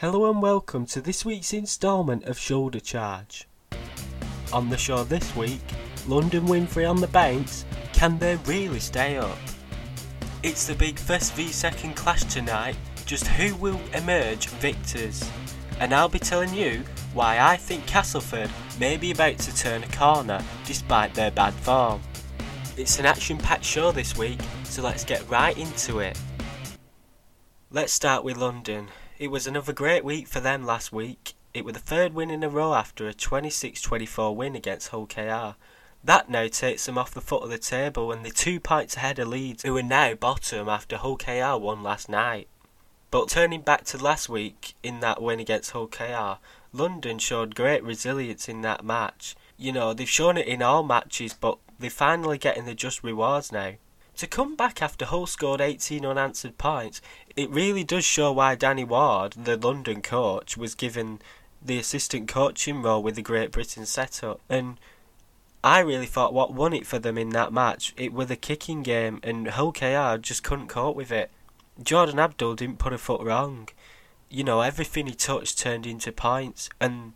Hello 0.00 0.30
and 0.30 0.40
welcome 0.40 0.86
to 0.86 1.02
this 1.02 1.26
week's 1.26 1.52
instalment 1.52 2.24
of 2.24 2.38
Shoulder 2.38 2.80
Charge. 2.80 3.46
On 4.50 4.70
the 4.70 4.78
show 4.78 5.04
this 5.04 5.36
week, 5.36 5.60
London 6.08 6.46
win 6.46 6.66
three 6.66 6.86
on 6.86 7.02
the 7.02 7.06
bounce, 7.08 7.66
can 7.92 8.18
they 8.18 8.36
really 8.46 8.80
stay 8.80 9.18
up? 9.18 9.36
It's 10.42 10.66
the 10.66 10.74
big 10.74 10.98
first 10.98 11.34
v 11.34 11.48
second 11.48 11.96
clash 11.96 12.24
tonight, 12.24 12.76
just 13.04 13.26
who 13.26 13.54
will 13.56 13.78
emerge 13.92 14.46
victors? 14.46 15.22
And 15.80 15.92
I'll 15.92 16.08
be 16.08 16.18
telling 16.18 16.54
you 16.54 16.82
why 17.12 17.38
I 17.38 17.58
think 17.58 17.86
Castleford 17.86 18.48
may 18.78 18.96
be 18.96 19.10
about 19.10 19.36
to 19.40 19.54
turn 19.54 19.84
a 19.84 19.88
corner 19.88 20.42
despite 20.64 21.12
their 21.12 21.30
bad 21.30 21.52
form. 21.52 22.00
It's 22.78 22.98
an 22.98 23.04
action 23.04 23.36
packed 23.36 23.66
show 23.66 23.92
this 23.92 24.16
week, 24.16 24.40
so 24.64 24.80
let's 24.80 25.04
get 25.04 25.28
right 25.28 25.58
into 25.58 25.98
it. 25.98 26.18
Let's 27.70 27.92
start 27.92 28.24
with 28.24 28.38
London. 28.38 28.88
It 29.20 29.30
was 29.30 29.46
another 29.46 29.74
great 29.74 30.02
week 30.02 30.28
for 30.28 30.40
them 30.40 30.64
last 30.64 30.92
week. 30.92 31.34
It 31.52 31.62
was 31.62 31.74
the 31.74 31.80
third 31.80 32.14
win 32.14 32.30
in 32.30 32.42
a 32.42 32.48
row 32.48 32.72
after 32.72 33.06
a 33.06 33.12
26-24 33.12 34.34
win 34.34 34.56
against 34.56 34.88
Hull 34.88 35.06
KR. 35.06 35.56
That 36.02 36.30
now 36.30 36.46
takes 36.46 36.86
them 36.86 36.96
off 36.96 37.12
the 37.12 37.20
foot 37.20 37.42
of 37.42 37.50
the 37.50 37.58
table 37.58 38.10
and 38.12 38.24
they're 38.24 38.32
two 38.32 38.58
points 38.58 38.96
ahead 38.96 39.18
of 39.18 39.28
Leeds, 39.28 39.62
who 39.62 39.76
are 39.76 39.82
now 39.82 40.14
bottom 40.14 40.70
after 40.70 40.96
Hull 40.96 41.18
KR 41.18 41.62
won 41.62 41.82
last 41.82 42.08
night. 42.08 42.48
But 43.10 43.28
turning 43.28 43.60
back 43.60 43.84
to 43.86 44.02
last 44.02 44.30
week 44.30 44.72
in 44.82 45.00
that 45.00 45.20
win 45.20 45.38
against 45.38 45.72
Hull 45.72 45.88
KR, 45.88 46.40
London 46.72 47.18
showed 47.18 47.54
great 47.54 47.84
resilience 47.84 48.48
in 48.48 48.62
that 48.62 48.86
match. 48.86 49.36
You 49.58 49.72
know, 49.72 49.92
they've 49.92 50.08
shown 50.08 50.38
it 50.38 50.48
in 50.48 50.62
all 50.62 50.82
matches, 50.82 51.34
but 51.34 51.58
they're 51.78 51.90
finally 51.90 52.38
getting 52.38 52.64
the 52.64 52.74
just 52.74 53.04
rewards 53.04 53.52
now. 53.52 53.74
To 54.16 54.26
come 54.26 54.54
back 54.54 54.82
after 54.82 55.06
Hull 55.06 55.26
scored 55.26 55.60
18 55.60 56.04
unanswered 56.04 56.58
points, 56.58 57.00
it 57.36 57.50
really 57.50 57.84
does 57.84 58.04
show 58.04 58.32
why 58.32 58.54
Danny 58.54 58.84
Ward, 58.84 59.32
the 59.32 59.56
London 59.56 60.02
coach, 60.02 60.56
was 60.56 60.74
given 60.74 61.20
the 61.62 61.78
assistant 61.78 62.28
coaching 62.28 62.82
role 62.82 63.02
with 63.02 63.16
the 63.16 63.22
Great 63.22 63.52
Britain 63.52 63.86
setup. 63.86 64.40
And 64.48 64.78
I 65.62 65.80
really 65.80 66.06
thought 66.06 66.32
what 66.32 66.54
won 66.54 66.72
it 66.72 66.86
for 66.86 66.98
them 66.98 67.18
in 67.18 67.30
that 67.30 67.52
match, 67.52 67.94
it 67.96 68.12
was 68.12 68.28
the 68.28 68.36
kicking 68.36 68.82
game, 68.82 69.20
and 69.22 69.48
Hull 69.48 69.72
KR 69.72 70.16
just 70.18 70.42
couldn't 70.42 70.68
cope 70.68 70.96
with 70.96 71.12
it. 71.12 71.30
Jordan 71.82 72.18
Abdull 72.18 72.56
didn't 72.56 72.78
put 72.78 72.92
a 72.92 72.98
foot 72.98 73.22
wrong. 73.22 73.68
You 74.28 74.44
know, 74.44 74.60
everything 74.60 75.06
he 75.06 75.14
touched 75.14 75.58
turned 75.58 75.86
into 75.86 76.12
points, 76.12 76.68
and 76.80 77.12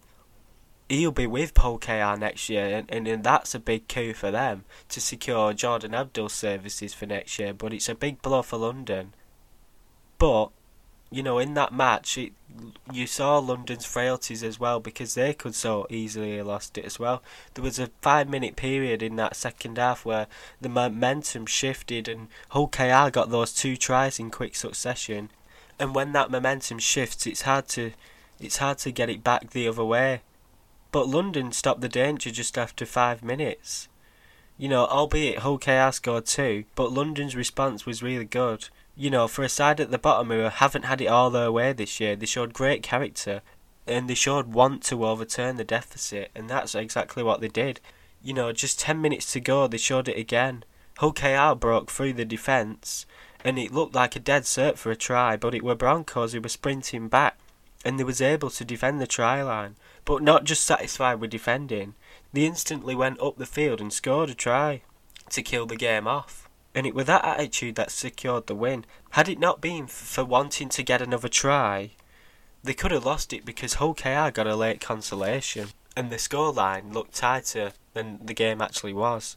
he'll 0.88 1.10
be 1.10 1.26
with 1.26 1.56
Hull 1.56 1.78
KR 1.78 2.18
next 2.18 2.48
year, 2.48 2.84
and, 2.88 3.08
and, 3.08 3.24
that's 3.24 3.54
a 3.54 3.58
big 3.58 3.88
coup 3.88 4.12
for 4.12 4.30
them 4.30 4.64
to 4.90 5.00
secure 5.00 5.52
Jordan 5.52 5.94
Abdull's 5.94 6.32
services 6.34 6.92
for 6.92 7.06
next 7.06 7.38
year. 7.38 7.54
But 7.54 7.72
it's 7.72 7.88
a 7.88 7.94
big 7.94 8.20
blow 8.22 8.42
for 8.42 8.58
London. 8.58 9.14
But 10.18 10.50
you 11.14 11.22
know, 11.22 11.38
in 11.38 11.54
that 11.54 11.72
match, 11.72 12.18
it, 12.18 12.32
you 12.92 13.06
saw 13.06 13.38
London's 13.38 13.86
frailties 13.86 14.42
as 14.42 14.58
well 14.58 14.80
because 14.80 15.14
they 15.14 15.32
could 15.32 15.54
so 15.54 15.86
easily 15.88 16.36
have 16.36 16.46
lost 16.46 16.76
it 16.76 16.84
as 16.84 16.98
well. 16.98 17.22
There 17.54 17.62
was 17.62 17.78
a 17.78 17.90
five 18.02 18.28
minute 18.28 18.56
period 18.56 19.00
in 19.00 19.14
that 19.16 19.36
second 19.36 19.78
half 19.78 20.04
where 20.04 20.26
the 20.60 20.68
momentum 20.68 21.46
shifted 21.46 22.08
and 22.08 22.26
Hull 22.48 22.66
KR 22.66 23.10
got 23.10 23.30
those 23.30 23.52
two 23.52 23.76
tries 23.76 24.18
in 24.18 24.30
quick 24.32 24.56
succession. 24.56 25.30
And 25.78 25.94
when 25.94 26.12
that 26.12 26.32
momentum 26.32 26.80
shifts, 26.80 27.26
it's 27.28 27.42
hard 27.42 27.68
to 27.68 27.92
it's 28.40 28.56
hard 28.56 28.78
to 28.78 28.90
get 28.90 29.08
it 29.08 29.22
back 29.22 29.50
the 29.50 29.68
other 29.68 29.84
way. 29.84 30.22
But 30.94 31.08
London 31.08 31.50
stopped 31.50 31.80
the 31.80 31.88
danger 31.88 32.30
just 32.30 32.56
after 32.56 32.86
five 32.86 33.24
minutes. 33.24 33.88
You 34.56 34.68
know, 34.68 34.86
albeit 34.86 35.40
Hull 35.40 35.58
KR 35.58 35.90
scored 35.90 36.24
two, 36.24 36.66
but 36.76 36.92
London's 36.92 37.34
response 37.34 37.84
was 37.84 38.00
really 38.00 38.24
good. 38.24 38.68
You 38.94 39.10
know, 39.10 39.26
for 39.26 39.42
a 39.42 39.48
side 39.48 39.80
at 39.80 39.90
the 39.90 39.98
bottom 39.98 40.28
who 40.28 40.42
haven't 40.42 40.84
had 40.84 41.00
it 41.00 41.08
all 41.08 41.30
their 41.30 41.50
way 41.50 41.72
this 41.72 41.98
year, 41.98 42.14
they 42.14 42.26
showed 42.26 42.52
great 42.52 42.84
character 42.84 43.42
and 43.88 44.08
they 44.08 44.14
showed 44.14 44.54
want 44.54 44.84
to 44.84 45.04
overturn 45.04 45.56
the 45.56 45.64
deficit, 45.64 46.30
and 46.32 46.48
that's 46.48 46.76
exactly 46.76 47.24
what 47.24 47.40
they 47.40 47.48
did. 47.48 47.80
You 48.22 48.32
know, 48.32 48.52
just 48.52 48.78
10 48.78 49.00
minutes 49.00 49.32
to 49.32 49.40
go, 49.40 49.66
they 49.66 49.78
showed 49.78 50.06
it 50.06 50.16
again. 50.16 50.62
Hull 50.98 51.12
KR 51.12 51.58
broke 51.58 51.90
through 51.90 52.12
the 52.12 52.24
defence, 52.24 53.04
and 53.44 53.58
it 53.58 53.72
looked 53.72 53.96
like 53.96 54.14
a 54.14 54.20
dead 54.20 54.44
cert 54.44 54.78
for 54.78 54.92
a 54.92 54.96
try, 54.96 55.36
but 55.36 55.56
it 55.56 55.64
were 55.64 55.74
Broncos 55.74 56.34
who 56.34 56.40
were 56.40 56.48
sprinting 56.48 57.08
back, 57.08 57.36
and 57.84 57.98
they 57.98 58.04
was 58.04 58.22
able 58.22 58.50
to 58.50 58.64
defend 58.64 59.00
the 59.00 59.08
try 59.08 59.42
line. 59.42 59.74
But 60.04 60.22
not 60.22 60.44
just 60.44 60.64
satisfied 60.64 61.20
with 61.20 61.30
defending, 61.30 61.94
they 62.32 62.44
instantly 62.44 62.94
went 62.94 63.20
up 63.20 63.36
the 63.36 63.46
field 63.46 63.80
and 63.80 63.92
scored 63.92 64.30
a 64.30 64.34
try 64.34 64.82
to 65.30 65.42
kill 65.42 65.66
the 65.66 65.76
game 65.76 66.06
off. 66.06 66.48
And 66.74 66.86
it 66.86 66.94
was 66.94 67.06
that 67.06 67.24
attitude 67.24 67.76
that 67.76 67.90
secured 67.90 68.46
the 68.46 68.54
win. 68.54 68.84
Had 69.10 69.28
it 69.28 69.38
not 69.38 69.60
been 69.60 69.86
for 69.86 70.24
wanting 70.24 70.68
to 70.70 70.82
get 70.82 71.00
another 71.00 71.28
try, 71.28 71.92
they 72.62 72.74
could 72.74 72.90
have 72.90 73.06
lost 73.06 73.32
it 73.32 73.44
because 73.44 73.74
Hull 73.74 73.94
KR 73.94 74.30
got 74.30 74.46
a 74.46 74.56
late 74.56 74.80
consolation, 74.80 75.68
and 75.96 76.10
the 76.10 76.16
scoreline 76.16 76.92
looked 76.92 77.14
tighter 77.14 77.72
than 77.92 78.18
the 78.24 78.34
game 78.34 78.60
actually 78.60 78.92
was. 78.92 79.36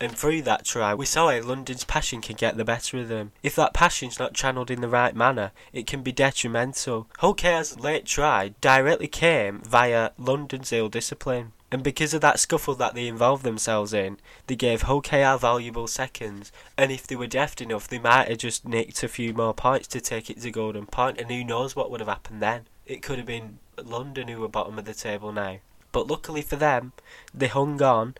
And 0.00 0.16
through 0.16 0.42
that 0.42 0.64
try, 0.64 0.94
we 0.94 1.04
saw 1.04 1.30
how 1.30 1.42
London's 1.46 1.84
passion 1.84 2.22
can 2.22 2.36
get 2.36 2.56
the 2.56 2.64
better 2.64 2.98
of 2.98 3.08
them. 3.08 3.32
If 3.42 3.54
that 3.56 3.74
passion's 3.74 4.18
not 4.18 4.32
channeled 4.32 4.70
in 4.70 4.80
the 4.80 4.88
right 4.88 5.14
manner, 5.14 5.52
it 5.74 5.86
can 5.86 6.02
be 6.02 6.10
detrimental. 6.10 7.06
Hull 7.18 7.34
KR's 7.34 7.78
late 7.78 8.06
try 8.06 8.54
directly 8.62 9.08
came 9.08 9.60
via 9.60 10.10
London's 10.16 10.72
ill 10.72 10.88
discipline. 10.88 11.52
And 11.72 11.84
because 11.84 12.14
of 12.14 12.20
that 12.22 12.40
scuffle 12.40 12.74
that 12.76 12.94
they 12.94 13.06
involved 13.06 13.44
themselves 13.44 13.92
in, 13.92 14.18
they 14.46 14.56
gave 14.56 14.82
KR 14.82 15.36
valuable 15.38 15.86
seconds. 15.86 16.50
And 16.76 16.90
if 16.90 17.06
they 17.06 17.14
were 17.14 17.28
deft 17.28 17.60
enough, 17.60 17.86
they 17.86 17.98
might 17.98 18.28
have 18.28 18.38
just 18.38 18.66
nicked 18.66 19.02
a 19.02 19.08
few 19.08 19.34
more 19.34 19.54
points 19.54 19.86
to 19.88 20.00
take 20.00 20.30
it 20.30 20.40
to 20.40 20.50
Golden 20.50 20.86
point. 20.86 20.90
Point, 20.90 21.20
and 21.20 21.30
who 21.30 21.44
knows 21.44 21.76
what 21.76 21.90
would 21.90 22.00
have 22.00 22.08
happened 22.08 22.42
then. 22.42 22.62
It 22.84 23.02
could 23.02 23.18
have 23.18 23.26
been 23.26 23.58
London 23.80 24.28
who 24.28 24.40
were 24.40 24.48
bottom 24.48 24.78
of 24.78 24.84
the 24.84 24.94
table 24.94 25.30
now. 25.30 25.58
But 25.92 26.08
luckily 26.08 26.42
for 26.42 26.56
them, 26.56 26.92
they 27.32 27.46
hung 27.46 27.80
on 27.80 28.16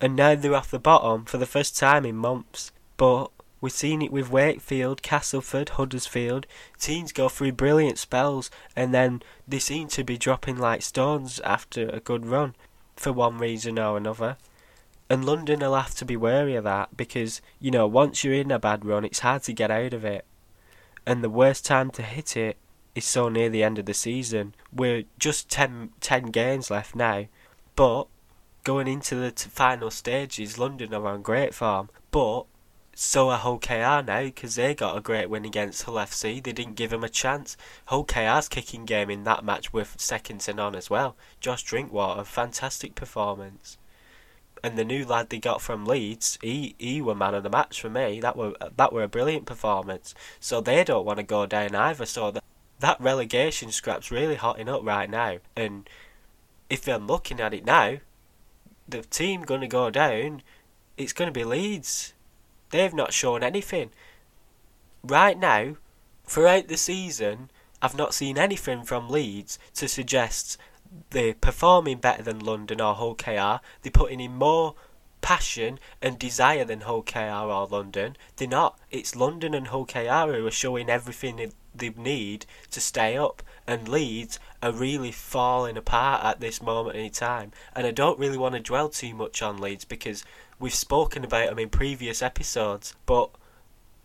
and 0.00 0.16
now 0.16 0.34
they're 0.34 0.54
off 0.54 0.70
the 0.70 0.78
bottom 0.78 1.24
for 1.24 1.38
the 1.38 1.46
first 1.46 1.76
time 1.76 2.04
in 2.04 2.16
months. 2.16 2.72
But 2.96 3.30
we've 3.60 3.72
seen 3.72 4.02
it 4.02 4.12
with 4.12 4.30
Wakefield, 4.30 5.02
Castleford, 5.02 5.70
Huddersfield. 5.70 6.46
Teams 6.78 7.12
go 7.12 7.28
through 7.28 7.52
brilliant 7.52 7.98
spells 7.98 8.50
and 8.74 8.92
then 8.92 9.22
they 9.48 9.58
seem 9.58 9.88
to 9.88 10.04
be 10.04 10.18
dropping 10.18 10.58
like 10.58 10.82
stones 10.82 11.40
after 11.40 11.88
a 11.88 12.00
good 12.00 12.26
run 12.26 12.54
for 12.96 13.12
one 13.12 13.38
reason 13.38 13.78
or 13.78 13.96
another. 13.96 14.36
And 15.08 15.24
London 15.24 15.60
will 15.60 15.76
have 15.76 15.94
to 15.96 16.04
be 16.04 16.16
wary 16.16 16.56
of 16.56 16.64
that 16.64 16.96
because, 16.96 17.40
you 17.60 17.70
know, 17.70 17.86
once 17.86 18.24
you're 18.24 18.34
in 18.34 18.50
a 18.50 18.58
bad 18.58 18.84
run, 18.84 19.04
it's 19.04 19.20
hard 19.20 19.44
to 19.44 19.52
get 19.52 19.70
out 19.70 19.94
of 19.94 20.04
it. 20.04 20.24
And 21.06 21.22
the 21.22 21.30
worst 21.30 21.64
time 21.64 21.90
to 21.92 22.02
hit 22.02 22.36
it 22.36 22.56
is 22.96 23.04
so 23.04 23.28
near 23.28 23.48
the 23.48 23.62
end 23.62 23.78
of 23.78 23.86
the 23.86 23.94
season. 23.94 24.54
We're 24.72 25.04
just 25.18 25.48
10, 25.48 25.90
10 26.00 26.26
games 26.26 26.70
left 26.70 26.96
now. 26.96 27.26
But 27.76 28.08
going 28.66 28.88
into 28.88 29.14
the 29.14 29.30
t- 29.30 29.48
final 29.48 29.92
stages, 29.92 30.58
London 30.58 30.92
are 30.92 31.06
on 31.06 31.22
great 31.22 31.54
form, 31.54 31.88
but 32.10 32.46
so 32.96 33.30
are 33.30 33.38
Hull 33.38 33.60
KR 33.60 34.02
now 34.04 34.24
because 34.24 34.56
they 34.56 34.74
got 34.74 34.98
a 34.98 35.00
great 35.00 35.30
win 35.30 35.44
against 35.44 35.84
Hull 35.84 35.94
FC. 35.94 36.42
They 36.42 36.50
didn't 36.52 36.74
give 36.74 36.90
them 36.90 37.04
a 37.04 37.08
chance. 37.08 37.56
Hull 37.86 38.02
KR's 38.02 38.48
kicking 38.48 38.84
game 38.84 39.08
in 39.08 39.22
that 39.22 39.44
match 39.44 39.72
with 39.72 39.94
second 39.98 40.40
to 40.40 40.52
none 40.52 40.74
as 40.74 40.90
well. 40.90 41.14
Josh 41.38 41.62
Drinkwater, 41.62 42.24
fantastic 42.24 42.96
performance. 42.96 43.78
And 44.64 44.76
the 44.76 44.84
new 44.84 45.04
lad 45.04 45.30
they 45.30 45.38
got 45.38 45.62
from 45.62 45.86
Leeds, 45.86 46.36
he 46.42 46.74
he 46.76 47.00
were 47.00 47.14
man 47.14 47.34
of 47.34 47.44
the 47.44 47.50
match 47.50 47.80
for 47.80 47.88
me. 47.88 48.18
That 48.18 48.36
were 48.36 48.54
that 48.76 48.92
were 48.92 49.04
a 49.04 49.08
brilliant 49.08 49.46
performance. 49.46 50.12
So 50.40 50.60
they 50.60 50.82
don't 50.82 51.06
want 51.06 51.18
to 51.18 51.22
go 51.22 51.46
down 51.46 51.76
either. 51.76 52.04
So 52.06 52.32
that 52.32 52.42
that 52.80 53.00
relegation 53.00 53.70
scrap's 53.70 54.10
really 54.10 54.34
hotting 54.34 54.68
up 54.68 54.82
right 54.82 55.08
now. 55.08 55.38
And 55.54 55.88
if 56.68 56.88
I'm 56.88 57.06
looking 57.06 57.38
at 57.38 57.54
it 57.54 57.64
now, 57.64 57.98
the 58.88 59.02
team 59.02 59.42
going 59.42 59.60
to 59.60 59.68
go 59.68 59.90
down, 59.90 60.42
it's 60.96 61.12
going 61.12 61.28
to 61.28 61.32
be 61.32 61.44
Leeds. 61.44 62.12
They've 62.70 62.94
not 62.94 63.12
shown 63.12 63.42
anything. 63.42 63.90
Right 65.02 65.38
now, 65.38 65.76
throughout 66.24 66.68
the 66.68 66.76
season, 66.76 67.50
I've 67.80 67.96
not 67.96 68.14
seen 68.14 68.38
anything 68.38 68.82
from 68.84 69.08
Leeds 69.08 69.58
to 69.74 69.88
suggest 69.88 70.58
they're 71.10 71.34
performing 71.34 71.98
better 71.98 72.22
than 72.22 72.40
London 72.40 72.80
or 72.80 72.94
Hull 72.94 73.14
KR. 73.14 73.60
They're 73.82 73.92
putting 73.92 74.20
in 74.20 74.36
more 74.36 74.74
passion 75.20 75.78
and 76.00 76.18
desire 76.18 76.64
than 76.64 76.82
Hull 76.82 77.02
KR 77.02 77.18
or 77.18 77.66
London. 77.66 78.16
They're 78.36 78.48
not. 78.48 78.78
It's 78.90 79.16
London 79.16 79.54
and 79.54 79.68
Hull 79.68 79.84
KR 79.84 80.32
who 80.32 80.46
are 80.46 80.50
showing 80.50 80.88
everything 80.88 81.52
they 81.74 81.90
need 81.90 82.46
to 82.70 82.80
stay 82.80 83.16
up 83.16 83.42
and 83.66 83.88
Leeds 83.88 84.38
are 84.66 84.72
really 84.72 85.12
falling 85.12 85.76
apart 85.76 86.24
at 86.24 86.40
this 86.40 86.60
moment 86.60 86.96
in 86.96 87.08
time. 87.10 87.52
And 87.74 87.86
I 87.86 87.92
don't 87.92 88.18
really 88.18 88.36
want 88.36 88.54
to 88.54 88.60
dwell 88.60 88.88
too 88.88 89.14
much 89.14 89.40
on 89.40 89.58
Leeds 89.58 89.84
because 89.84 90.24
we've 90.58 90.74
spoken 90.74 91.24
about 91.24 91.50
them 91.50 91.58
in 91.58 91.68
previous 91.68 92.20
episodes, 92.20 92.94
but 93.06 93.30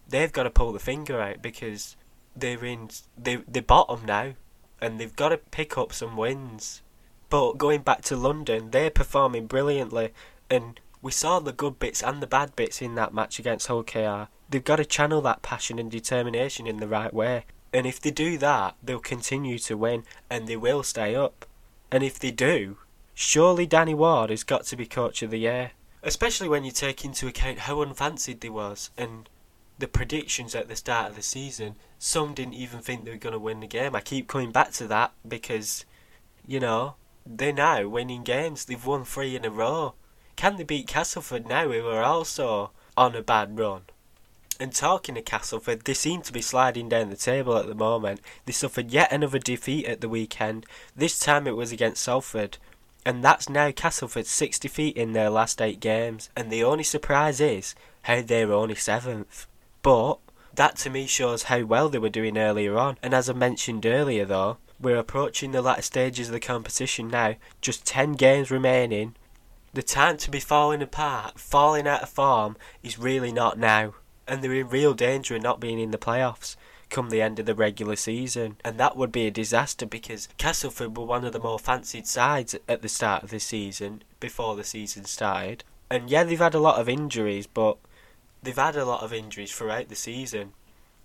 they've 0.08 0.32
got 0.32 0.44
to 0.44 0.50
pull 0.52 0.72
the 0.72 0.80
finger 0.80 1.20
out 1.20 1.42
because 1.42 1.96
they're 2.36 2.64
in 2.64 2.90
they 3.18 3.38
they're 3.48 3.62
bottom 3.62 4.06
now, 4.06 4.34
and 4.80 5.00
they've 5.00 5.16
got 5.16 5.30
to 5.30 5.38
pick 5.38 5.78
up 5.78 5.94
some 5.94 6.16
wins. 6.16 6.82
But 7.30 7.54
going 7.58 7.82
back 7.82 8.02
to 8.04 8.16
London, 8.16 8.72
they're 8.72 8.92
performing 8.92 9.48
brilliantly, 9.48 10.14
and 10.50 10.80
we 11.02 11.12
saw 11.12 11.40
the 11.40 11.54
good 11.54 11.80
bits 11.80 12.04
and 12.04 12.22
the 12.22 12.28
bad 12.28 12.56
bits 12.56 12.82
in 12.82 12.96
that 12.96 13.14
match 13.14 13.40
against 13.40 13.68
Hull 13.68 13.84
KR. 13.84 14.30
They've 14.50 14.64
got 14.64 14.76
to 14.76 14.86
channel 14.86 15.22
that 15.22 15.42
passion 15.42 15.80
and 15.80 15.90
determination 15.90 16.68
in 16.68 16.78
the 16.78 16.88
right 16.88 17.14
way 17.14 17.46
And 17.74 17.88
if 17.88 18.02
they 18.02 18.12
do 18.12 18.38
that, 18.38 18.76
they'll 18.84 19.00
continue 19.00 19.58
to 19.60 19.78
win 19.78 20.04
and 20.30 20.48
they 20.48 20.58
will 20.58 20.84
stay 20.84 21.16
up. 21.16 21.46
And 21.92 22.04
if 22.04 22.20
they 22.20 22.32
do, 22.32 22.78
surely 23.14 23.66
Danny 23.66 23.94
Ward 23.94 24.30
has 24.30 24.44
got 24.44 24.66
to 24.66 24.76
be 24.76 24.86
coach 24.86 25.22
of 25.22 25.32
the 25.32 25.40
year. 25.40 25.72
Especially 26.04 26.50
when 26.50 26.64
you 26.64 26.72
take 26.72 27.06
into 27.06 27.28
account 27.28 27.60
how 27.60 27.82
unfancied 27.82 28.42
they 28.42 28.50
was 28.50 28.90
and 28.98 29.30
the 29.78 29.88
predictions 29.88 30.54
at 30.56 30.68
the 30.68 30.76
start 30.76 31.10
of 31.10 31.16
the 31.16 31.22
season. 31.22 31.76
Some 31.98 32.34
didn't 32.34 32.54
even 32.54 32.80
think 32.80 33.04
they 33.04 33.12
were 33.12 33.18
going 33.18 33.34
to 33.34 33.40
win 33.40 33.60
the 33.60 33.68
game. 33.68 33.96
I 33.96 34.02
keep 34.02 34.28
coming 34.28 34.52
back 34.52 34.72
to 34.74 34.88
that 34.88 35.12
because, 35.28 35.86
you 36.46 36.60
know, 36.60 36.96
they're 37.26 37.54
now 37.54 37.88
winning 37.88 38.24
games. 38.24 38.66
They've 38.66 38.86
won 38.86 39.06
three 39.06 39.36
in 39.36 39.46
a 39.46 39.50
row. 39.50 39.94
Can 40.36 40.58
they 40.58 40.64
beat 40.64 40.88
Castleford 40.88 41.48
now, 41.48 41.70
who 41.70 41.88
are 41.88 42.04
also 42.04 42.72
on 42.98 43.16
a 43.16 43.22
bad 43.22 43.58
run? 43.58 43.82
And 44.62 44.72
talking 44.72 45.16
to 45.16 45.24
Castleford, 45.24 45.86
they 45.86 45.96
seem 45.96 46.22
to 46.22 46.32
be 46.32 46.40
sliding 46.40 46.88
down 46.88 47.10
the 47.10 47.16
table 47.16 47.58
at 47.58 47.66
the 47.66 47.74
moment. 47.74 48.22
They 48.46 48.52
suffered 48.52 48.92
yet 48.92 49.12
another 49.12 49.40
defeat 49.40 49.88
at 49.88 50.02
the 50.02 50.08
weekend. 50.08 50.68
This 50.96 51.18
time 51.18 51.48
it 51.48 51.56
was 51.56 51.72
against 51.72 52.04
Salford. 52.04 52.60
And 53.04 53.24
that's 53.24 53.50
now 53.50 53.72
Castleford's 53.72 54.30
6 54.30 54.60
defeat 54.60 54.96
in 54.96 55.14
their 55.14 55.32
last 55.32 55.64
8 55.64 55.80
games. 55.80 56.30
And 56.36 56.52
the 56.52 56.64
only 56.64 56.84
surprise 56.84 57.42
is 57.42 57.74
how 58.04 58.22
they're 58.22 58.54
only 58.54 58.76
7th. 58.76 59.48
But 59.82 60.20
that 60.54 60.76
to 60.78 60.92
me 60.92 61.08
shows 61.08 61.44
how 61.44 61.64
well 61.64 61.90
they 61.90 61.98
were 61.98 62.10
doing 62.10 62.38
earlier 62.38 62.78
on. 62.78 63.00
And 63.02 63.16
as 63.16 63.32
I 63.32 63.34
mentioned 63.34 63.88
earlier 63.88 64.26
though, 64.26 64.58
we're 64.80 64.98
approaching 64.98 65.54
the 65.54 65.64
latter 65.64 65.82
stages 65.82 66.28
of 66.28 66.34
the 66.34 66.40
competition 66.40 67.08
now. 67.08 67.34
Just 67.62 67.88
10 67.88 68.12
games 68.12 68.52
remaining. 68.52 69.16
The 69.74 69.82
time 69.82 70.18
to 70.18 70.30
be 70.30 70.40
falling 70.40 70.84
apart, 70.84 71.40
falling 71.40 71.88
out 71.88 72.04
of 72.04 72.10
form, 72.10 72.58
is 72.84 73.00
really 73.00 73.32
not 73.32 73.58
now 73.58 73.96
and 74.32 74.42
they're 74.42 74.54
in 74.54 74.70
real 74.70 74.94
danger 74.94 75.36
of 75.36 75.42
not 75.44 75.60
being 75.60 75.78
in 75.78 75.92
the 75.92 75.98
playoffs 75.98 76.56
come 76.90 77.10
the 77.10 77.22
end 77.22 77.38
of 77.38 77.46
the 77.46 77.54
regular 77.54 77.98
season. 77.98 78.56
And 78.64 78.78
that 78.78 78.96
would 78.96 79.12
be 79.12 79.28
a 79.28 79.32
disaster 79.32 79.86
because 79.86 80.30
Castleford 80.38 80.98
were 80.98 81.04
one 81.04 81.26
of 81.26 81.34
the 81.34 81.40
more 81.40 81.60
fancied 81.60 82.08
sides 82.08 82.56
at 82.70 82.82
the 82.82 82.88
start 82.88 83.24
of 83.24 83.30
the 83.30 83.42
season, 83.42 84.04
before 84.22 84.56
the 84.56 84.64
season 84.64 85.04
started. 85.04 85.66
And 85.90 86.10
yeah, 86.10 86.24
they've 86.24 86.40
had 86.40 86.56
a 86.56 86.62
lot 86.62 86.80
of 86.80 86.88
injuries, 86.88 87.46
but 87.46 87.78
they've 88.42 88.56
had 88.56 88.78
a 88.78 88.86
lot 88.86 89.04
of 89.04 89.12
injuries 89.12 89.52
throughout 89.52 89.90
the 89.90 89.96
season. 89.96 90.54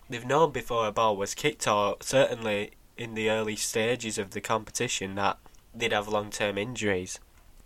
They've 0.09 0.25
known 0.25 0.53
before 0.53 0.87
a 0.87 0.93
ball 0.93 1.17
was 1.17 1.35
kicked, 1.35 1.67
or 1.67 1.97
certainly 2.01 2.73
in 2.97 3.15
the 3.15 3.29
early 3.29 3.57
stages 3.57 4.19
of 4.19 4.31
the 4.31 4.41
competition, 4.41 5.17
that 5.17 5.39
they'd 5.75 5.91
have 5.91 6.07
long 6.07 6.31
term 6.31 6.59
injuries. 6.59 7.19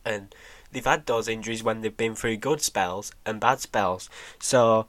And 0.07 0.35
they've 0.73 0.83
had 0.83 1.05
those 1.05 1.29
injuries 1.29 1.63
when 1.63 1.83
they've 1.83 1.95
been 1.95 2.15
through 2.15 2.39
good 2.39 2.63
spells 2.63 3.13
and 3.27 3.41
bad 3.41 3.61
spells. 3.61 4.09
So 4.39 4.87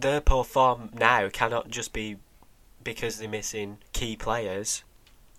their 0.00 0.20
poor 0.20 0.44
form 0.44 0.90
now 0.92 1.28
cannot 1.28 1.68
just 1.70 1.92
be 1.92 2.16
because 2.82 3.18
they're 3.18 3.28
missing 3.28 3.78
key 3.92 4.16
players. 4.16 4.84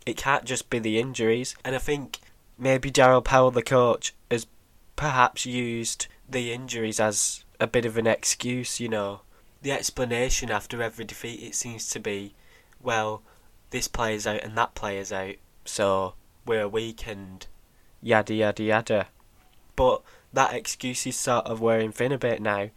It 0.06 0.18
can't 0.18 0.46
just 0.46 0.70
be 0.70 0.80
the 0.80 1.00
injuries. 1.00 1.56
And 1.64 1.76
I 1.76 1.80
think 1.80 2.20
maybe 2.58 2.92
Daryl 2.92 3.24
Powell, 3.24 3.52
the 3.52 3.62
coach, 3.62 4.14
has 4.30 4.48
perhaps 4.96 5.46
used 5.46 6.08
the 6.30 6.52
injuries 6.52 7.00
as 7.00 7.44
a 7.60 7.68
bit 7.68 7.86
of 7.86 7.98
an 7.98 8.08
excuse, 8.08 8.80
you 8.80 8.90
know. 8.90 9.22
The 9.62 9.72
explanation 9.72 10.50
after 10.50 10.82
every 10.82 11.06
defeat, 11.06 11.42
it 11.42 11.56
seems 11.56 11.90
to 11.90 12.00
be, 12.00 12.34
well, 12.82 13.22
this 13.70 13.88
player's 13.88 14.26
out 14.26 14.44
and 14.44 14.58
that 14.58 14.76
player's 14.76 15.12
out, 15.12 15.36
so 15.66 16.16
we're 16.46 16.68
weakened. 16.68 17.48
Yada 18.02 18.34
yada 18.34 18.64
yada. 18.64 19.08
But 19.76 20.02
that 20.34 20.54
excuse 20.54 21.06
is 21.06 21.16
sort 21.16 21.46
of 21.46 21.62
wearing 21.62 21.92
thin 21.92 22.12
a 22.12 22.18
bit 22.18 22.42
now 22.42 22.70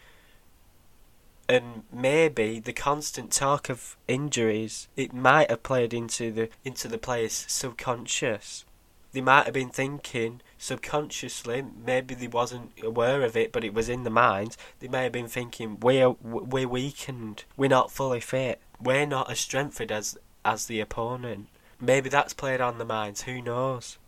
and 1.49 1.83
maybe 1.93 2.59
the 2.59 2.73
constant 2.73 3.31
talk 3.31 3.69
of 3.69 3.97
injuries 4.09 4.89
it 4.97 5.13
might 5.13 5.51
have 5.51 5.63
played 5.63 5.93
into 5.93 6.33
the 6.33 6.49
into 6.65 6.89
the 6.89 6.99
players' 6.99 7.45
subconscious. 7.49 8.65
They 9.13 9.21
might 9.21 9.45
have 9.45 9.55
been 9.55 9.71
thinking 9.71 10.41
subconsciously, 10.59 11.65
maybe 11.87 12.15
they 12.15 12.27
wasn't 12.27 12.73
aware 12.83 13.23
of 13.23 13.37
it, 13.37 13.53
but 13.53 13.63
it 13.63 13.75
was 13.75 13.89
in 13.89 14.03
the 14.03 14.11
mind. 14.11 14.57
They 14.81 14.89
may 14.89 15.05
have 15.05 15.13
been 15.13 15.29
thinking 15.29 15.79
we're 15.81 16.11
we're 16.11 16.69
weakened, 16.69 17.45
we're 17.57 17.69
not 17.69 17.93
fully 17.93 18.21
fit, 18.21 18.61
we're 18.81 19.07
not 19.07 19.31
as 19.31 19.41
strengthened 19.41 19.93
as 19.93 20.19
as 20.45 20.67
the 20.67 20.81
opponent. 20.81 21.49
Maybe 21.81 22.09
that's 22.09 22.33
played 22.33 22.61
on 22.61 22.79
the 22.79 22.85
minds. 22.85 23.23
Who 23.23 23.43
knows? 23.43 23.99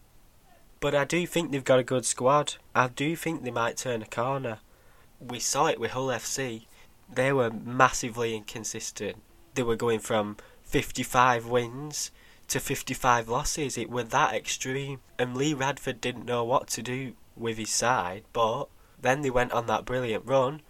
But 0.80 0.94
I 0.94 1.04
do 1.04 1.26
think 1.26 1.50
they've 1.50 1.64
got 1.64 1.78
a 1.78 1.84
good 1.84 2.04
squad. 2.04 2.54
I 2.74 2.88
do 2.88 3.16
think 3.16 3.42
they 3.42 3.50
might 3.50 3.76
turn 3.76 4.02
a 4.02 4.06
corner. 4.06 4.58
We 5.20 5.40
saw 5.40 5.66
it 5.66 5.80
with 5.80 5.92
Hull 5.92 6.08
FC 6.08 6.66
they 7.12 7.32
were 7.32 7.50
massively 7.50 8.34
inconsistent. 8.34 9.16
They 9.54 9.62
were 9.62 9.76
going 9.76 10.00
from 10.00 10.36
55 10.64 11.46
wins 11.46 12.10
to 12.48 12.60
55 12.60 13.28
losses. 13.28 13.78
It 13.78 13.90
were 13.90 14.04
that 14.04 14.34
extreme. 14.34 15.00
And 15.18 15.36
Lee 15.36 15.54
Radford 15.54 16.00
didn't 16.00 16.26
know 16.26 16.44
what 16.44 16.68
to 16.68 16.82
do 16.82 17.14
with 17.36 17.58
his 17.58 17.70
side, 17.70 18.24
but 18.32 18.66
then 19.00 19.22
they 19.22 19.30
went 19.30 19.52
on 19.52 19.66
that 19.66 19.84
brilliant 19.84 20.26
run. 20.26 20.62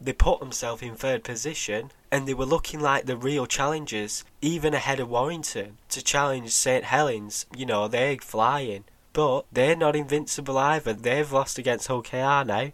They 0.00 0.12
put 0.12 0.40
themselves 0.40 0.82
in 0.82 0.96
third 0.96 1.24
position 1.24 1.90
and 2.10 2.26
they 2.26 2.34
were 2.34 2.44
looking 2.44 2.80
like 2.80 3.06
the 3.06 3.16
real 3.16 3.46
challengers, 3.46 4.24
even 4.40 4.74
ahead 4.74 5.00
of 5.00 5.08
Warrington, 5.08 5.78
to 5.88 6.02
challenge 6.02 6.50
St 6.50 6.84
Helens. 6.84 7.46
You 7.56 7.66
know, 7.66 7.88
they're 7.88 8.16
flying. 8.18 8.84
But 9.12 9.46
they're 9.52 9.76
not 9.76 9.94
invincible 9.94 10.58
either. 10.58 10.92
They've 10.92 11.30
lost 11.30 11.56
against 11.56 11.86
Hull 11.86 12.02
KR 12.02 12.44
now, 12.44 12.72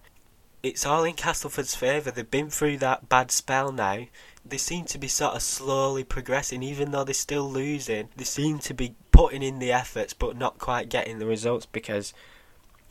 it's 0.63 0.85
all 0.85 1.05
in 1.05 1.15
Castleford's 1.15 1.75
favour. 1.75 2.11
They've 2.11 2.31
been 2.31 2.51
through 2.51 2.79
that 2.79 3.09
bad 3.09 3.31
spell 3.31 3.73
now. 3.73 4.07
They 4.45 4.59
seem 4.59 4.85
to 4.87 4.99
be 4.99 5.09
sort 5.09 5.35
of 5.35 5.43
slowly 5.43 6.05
progressing, 6.05 6.63
even 6.63 6.91
though 6.91 7.05
they're 7.05 7.15
still 7.15 7.51
losing. 7.51 8.09
They 8.17 8.25
seem 8.25 8.59
to 8.61 8.75
be 8.75 8.95
putting 9.13 9.43
in 9.43 9.59
the 9.59 9.73
efforts, 9.73 10.13
but 10.13 10.37
not 10.37 10.59
quite 10.59 10.89
getting 10.89 11.19
the 11.19 11.27
results 11.27 11.67
because, 11.67 12.13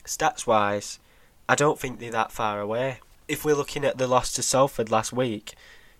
stats 0.06 0.48
wise, 0.48 1.00
I 1.48 1.56
don't 1.56 1.80
think 1.80 2.00
they're 2.00 2.12
that 2.12 2.32
far 2.32 2.60
away. 2.60 3.00
If 3.28 3.46
we're 3.46 3.56
looking 3.56 3.86
at 3.86 3.98
the 3.98 4.08
loss 4.08 4.32
to 4.34 4.44
Salford 4.44 4.90
last 4.90 5.14
week, 5.14 5.54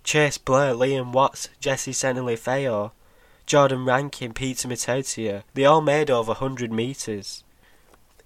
Cheyse 0.04 0.44
Blair, 0.44 0.74
Liam 0.74 1.12
Watts, 1.12 1.50
Jesse 1.60 1.94
Sene-Lefao, 1.94 2.92
Jordan 3.46 3.86
Rankin, 3.86 4.34
Peter 4.34 4.68
Mata'utia, 4.68 5.44
they 5.54 5.66
all 5.66 5.82
made 5.82 6.10
over 6.10 6.30
100 6.30 6.72
metres 6.72 7.44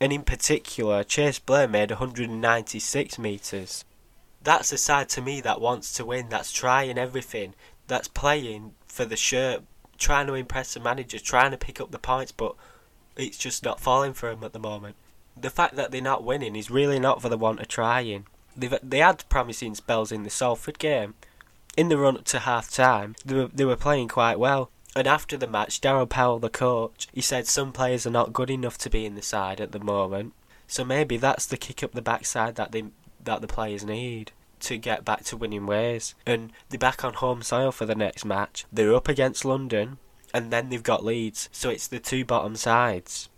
and 0.03 0.11
in 0.11 0.23
particular, 0.23 1.01
Cheyse 1.05 1.39
Blair 1.39 1.65
made 1.65 1.89
196 1.89 3.17
metres. 3.17 3.85
That's 4.41 4.73
a 4.73 4.77
side 4.77 5.07
to 5.11 5.21
me 5.21 5.39
that 5.39 5.61
wants 5.61 5.93
to 5.93 6.03
win, 6.03 6.27
that's 6.27 6.51
trying 6.51 6.97
everything, 6.97 7.55
that's 7.87 8.09
playing 8.09 8.73
for 8.85 9.05
the 9.05 9.15
shirt, 9.15 9.63
trying 9.97 10.27
to 10.27 10.33
impress 10.33 10.73
the 10.73 10.81
manager, 10.81 11.19
trying 11.19 11.51
to 11.51 11.57
pick 11.57 11.79
up 11.79 11.91
the 11.91 11.99
points, 11.99 12.33
but 12.33 12.53
it's 13.15 13.37
just 13.37 13.63
not 13.63 13.79
falling 13.79 14.11
for 14.11 14.27
them 14.29 14.43
at 14.43 14.51
the 14.51 14.59
moment. 14.59 14.97
The 15.39 15.49
fact 15.49 15.77
that 15.77 15.91
they're 15.91 16.01
not 16.01 16.25
winning 16.25 16.57
is 16.57 16.69
really 16.69 16.99
not 16.99 17.21
for 17.21 17.29
the 17.29 17.37
want 17.37 17.61
of 17.61 17.69
trying. 17.69 18.25
They've, 18.57 18.75
they 18.83 18.97
had 18.97 19.23
promising 19.29 19.73
spells 19.73 20.11
in 20.11 20.23
the 20.23 20.29
Salford 20.29 20.79
game. 20.79 21.13
In 21.77 21.87
the 21.87 21.97
run 21.97 22.17
up 22.17 22.25
to 22.25 22.39
half 22.39 22.69
time, 22.69 23.15
they 23.23 23.35
were, 23.35 23.47
they 23.47 23.63
were 23.63 23.77
playing 23.77 24.09
quite 24.09 24.37
well. 24.37 24.69
And 24.95 25.07
after 25.07 25.37
the 25.37 25.47
match, 25.47 25.81
Daryl 25.81 26.07
Powell, 26.07 26.39
the 26.39 26.49
coach, 26.49 27.07
he 27.13 27.21
said 27.21 27.47
some 27.47 27.71
players 27.71 28.05
are 28.05 28.11
not 28.11 28.33
good 28.33 28.49
enough 28.49 28.77
to 28.79 28.89
be 28.89 29.05
in 29.05 29.15
the 29.15 29.21
side 29.21 29.59
at 29.59 29.71
the 29.71 29.79
moment. 29.79 30.33
So 30.67 30.83
maybe 30.83 31.17
that's 31.17 31.45
the 31.45 31.57
kick 31.57 31.83
up 31.83 31.93
the 31.93 32.01
backside 32.01 32.55
that 32.55 32.71
they 32.71 32.85
that 33.23 33.41
the 33.41 33.47
players 33.47 33.85
need 33.85 34.31
to 34.59 34.77
get 34.77 35.05
back 35.05 35.23
to 35.25 35.37
winning 35.37 35.65
ways. 35.65 36.15
And 36.25 36.51
they're 36.69 36.79
back 36.79 37.03
on 37.03 37.13
home 37.15 37.41
soil 37.41 37.71
for 37.71 37.85
the 37.85 37.95
next 37.95 38.25
match. 38.25 38.65
They're 38.71 38.95
up 38.95 39.07
against 39.07 39.45
London, 39.45 39.97
and 40.33 40.51
then 40.51 40.69
they've 40.69 40.83
got 40.83 41.05
Leeds. 41.05 41.49
So 41.51 41.69
it's 41.69 41.87
the 41.87 41.99
two 41.99 42.25
bottom 42.25 42.55
sides. 42.55 43.29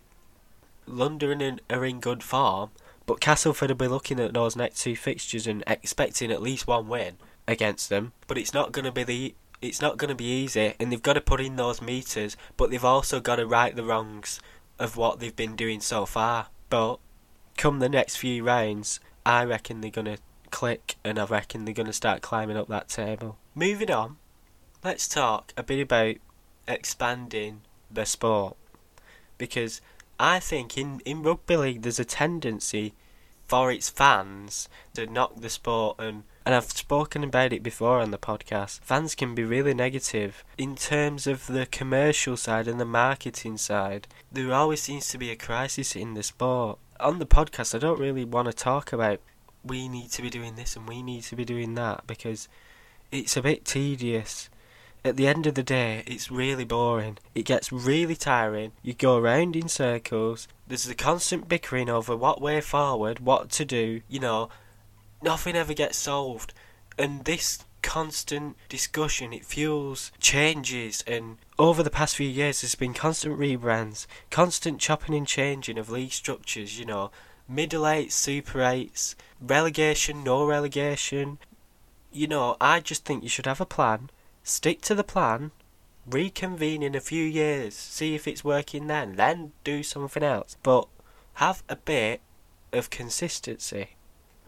London 0.86 1.60
are 1.68 1.84
in 1.84 2.00
good 2.00 2.22
form, 2.22 2.70
but 3.06 3.20
Castleford 3.20 3.70
will 3.70 3.76
be 3.76 3.88
looking 3.88 4.20
at 4.20 4.34
those 4.34 4.56
next 4.56 4.80
two 4.82 4.96
fixtures 4.96 5.46
and 5.46 5.64
expecting 5.66 6.30
at 6.30 6.42
least 6.42 6.66
one 6.66 6.88
win 6.88 7.16
against 7.48 7.88
them. 7.88 8.12
But 8.26 8.38
it's 8.38 8.54
not 8.54 8.72
going 8.72 8.84
to 8.84 8.92
be 8.92 9.04
the 9.04 9.34
it's 9.66 9.82
not 9.82 9.98
going 9.98 10.08
to 10.08 10.14
be 10.14 10.24
easy, 10.42 10.74
and 10.78 10.90
they've 10.90 11.02
got 11.02 11.14
to 11.14 11.20
put 11.20 11.40
in 11.40 11.56
those 11.56 11.82
meters, 11.82 12.36
but 12.56 12.70
they've 12.70 12.84
also 12.84 13.20
got 13.20 13.36
to 13.36 13.46
right 13.46 13.74
the 13.74 13.84
wrongs 13.84 14.40
of 14.78 14.96
what 14.96 15.20
they've 15.20 15.36
been 15.36 15.56
doing 15.56 15.80
so 15.80 16.06
far. 16.06 16.48
But 16.70 16.98
come 17.56 17.78
the 17.78 17.88
next 17.88 18.16
few 18.16 18.44
rounds, 18.44 19.00
I 19.24 19.44
reckon 19.44 19.80
they're 19.80 19.90
going 19.90 20.06
to 20.06 20.18
click, 20.50 20.96
and 21.04 21.18
I 21.18 21.24
reckon 21.24 21.64
they're 21.64 21.74
going 21.74 21.86
to 21.86 21.92
start 21.92 22.22
climbing 22.22 22.56
up 22.56 22.68
that 22.68 22.88
table. 22.88 23.36
Moving 23.54 23.90
on, 23.90 24.16
let's 24.84 25.08
talk 25.08 25.52
a 25.56 25.62
bit 25.62 25.80
about 25.80 26.16
expanding 26.68 27.62
the 27.90 28.06
sport, 28.06 28.56
because 29.38 29.80
I 30.18 30.40
think 30.40 30.78
in 30.78 31.00
in 31.04 31.22
rugby 31.22 31.56
league 31.56 31.82
there's 31.82 32.00
a 32.00 32.04
tendency 32.04 32.94
for 33.46 33.70
its 33.70 33.88
fans 33.88 34.68
to 34.94 35.06
knock 35.06 35.40
the 35.40 35.50
sport 35.50 35.96
and 35.98 36.24
and 36.46 36.54
I've 36.54 36.70
spoken 36.70 37.24
about 37.24 37.52
it 37.52 37.64
before 37.64 37.98
on 37.98 38.12
the 38.12 38.18
podcast. 38.18 38.78
Fans 38.82 39.16
can 39.16 39.34
be 39.34 39.42
really 39.42 39.74
negative 39.74 40.44
in 40.56 40.76
terms 40.76 41.26
of 41.26 41.48
the 41.48 41.66
commercial 41.66 42.36
side 42.36 42.68
and 42.68 42.78
the 42.78 42.84
marketing 42.84 43.56
side. 43.56 44.06
There 44.30 44.52
always 44.52 44.80
seems 44.80 45.08
to 45.08 45.18
be 45.18 45.32
a 45.32 45.36
crisis 45.36 45.96
in 45.96 46.14
the 46.14 46.22
sport. 46.22 46.78
On 47.00 47.18
the 47.18 47.26
podcast, 47.26 47.74
I 47.74 47.78
don't 47.78 47.98
really 47.98 48.24
want 48.24 48.46
to 48.46 48.52
talk 48.52 48.92
about 48.92 49.20
we 49.64 49.88
need 49.88 50.12
to 50.12 50.22
be 50.22 50.30
doing 50.30 50.54
this 50.54 50.76
and 50.76 50.88
we 50.88 51.02
need 51.02 51.24
to 51.24 51.34
be 51.34 51.44
doing 51.44 51.74
that 51.74 52.06
because 52.06 52.48
it's 53.10 53.36
a 53.36 53.42
bit 53.42 53.64
tedious 53.64 54.48
at 55.06 55.16
the 55.16 55.28
end 55.28 55.46
of 55.46 55.54
the 55.54 55.62
day, 55.62 56.02
it's 56.06 56.32
really 56.32 56.64
boring. 56.64 57.18
It 57.34 57.44
gets 57.44 57.70
really 57.70 58.16
tiring. 58.16 58.72
You 58.82 58.92
go 58.92 59.16
around 59.16 59.54
in 59.54 59.68
circles. 59.68 60.48
There's 60.66 60.84
the 60.84 60.96
constant 60.96 61.48
bickering 61.48 61.88
over 61.88 62.16
what 62.16 62.40
way 62.40 62.60
forward, 62.60 63.20
what 63.20 63.50
to 63.50 63.64
do. 63.64 64.00
You 64.08 64.18
know, 64.18 64.48
nothing 65.22 65.56
ever 65.56 65.74
gets 65.74 65.98
solved. 65.98 66.52
And 66.98 67.24
this 67.24 67.64
constant 67.82 68.56
discussion, 68.68 69.32
it 69.32 69.44
fuels 69.44 70.12
changes. 70.20 71.04
And 71.06 71.38
over 71.58 71.82
the 71.82 71.90
past 71.90 72.16
few 72.16 72.28
years, 72.28 72.60
there's 72.60 72.74
been 72.74 72.94
constant 72.94 73.38
rebrands, 73.38 74.06
constant 74.30 74.80
chopping 74.80 75.14
and 75.14 75.26
changing 75.26 75.78
of 75.78 75.90
league 75.90 76.12
structures. 76.12 76.78
You 76.78 76.86
know, 76.86 77.10
middle 77.48 77.86
eights, 77.86 78.14
super 78.14 78.62
eights, 78.62 79.14
relegation, 79.40 80.24
no 80.24 80.44
relegation. 80.44 81.38
You 82.12 82.26
know, 82.26 82.56
I 82.60 82.80
just 82.80 83.04
think 83.04 83.22
you 83.22 83.28
should 83.28 83.46
have 83.46 83.60
a 83.60 83.66
plan 83.66 84.10
stick 84.46 84.80
to 84.80 84.94
the 84.94 85.04
plan, 85.04 85.50
reconvene 86.06 86.82
in 86.82 86.94
a 86.94 87.00
few 87.00 87.24
years, 87.24 87.74
see 87.74 88.14
if 88.14 88.28
it's 88.28 88.44
working 88.44 88.86
then, 88.86 89.16
then 89.16 89.52
do 89.64 89.82
something 89.82 90.22
else. 90.22 90.56
But 90.62 90.86
have 91.34 91.62
a 91.68 91.76
bit 91.76 92.20
of 92.72 92.88
consistency. 92.88 93.95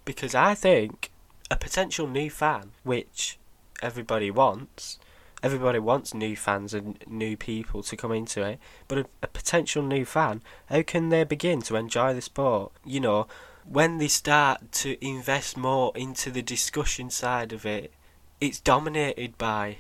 Because 0.09 0.35
I 0.35 0.55
think 0.55 1.11
a 1.51 1.57
potential 1.57 2.07
new 2.07 2.31
fan, 2.31 2.71
which 2.83 3.39
everybody 3.83 4.31
wants, 4.31 4.99
everybody 5.43 5.79
wants 5.79 6.15
new 6.15 6.35
fans 6.35 6.73
and 6.73 7.05
new 7.07 7.37
people 7.37 7.83
to 7.83 7.95
come 7.95 8.13
into 8.13 8.43
it, 8.43 8.59
but 8.89 8.97
a, 8.97 9.05
a 9.23 9.27
potential 9.27 9.83
new 9.83 10.07
fan, 10.07 10.41
how 10.71 10.81
can 10.81 11.11
they 11.11 11.25
begin 11.25 11.61
to 11.61 11.77
enjoy 11.77 12.15
the 12.15 12.23
sport? 12.23 12.73
You 12.87 13.01
know, 13.01 13.27
when 13.67 13.99
they 13.99 14.09
start 14.09 14.73
to 14.81 14.97
invest 15.07 15.59
more 15.59 15.93
into 15.95 16.31
the 16.31 16.41
discussion 16.41 17.11
side 17.11 17.53
of 17.53 17.67
it, 17.67 17.93
it's 18.41 18.61
dominated 18.61 19.37
by 19.37 19.77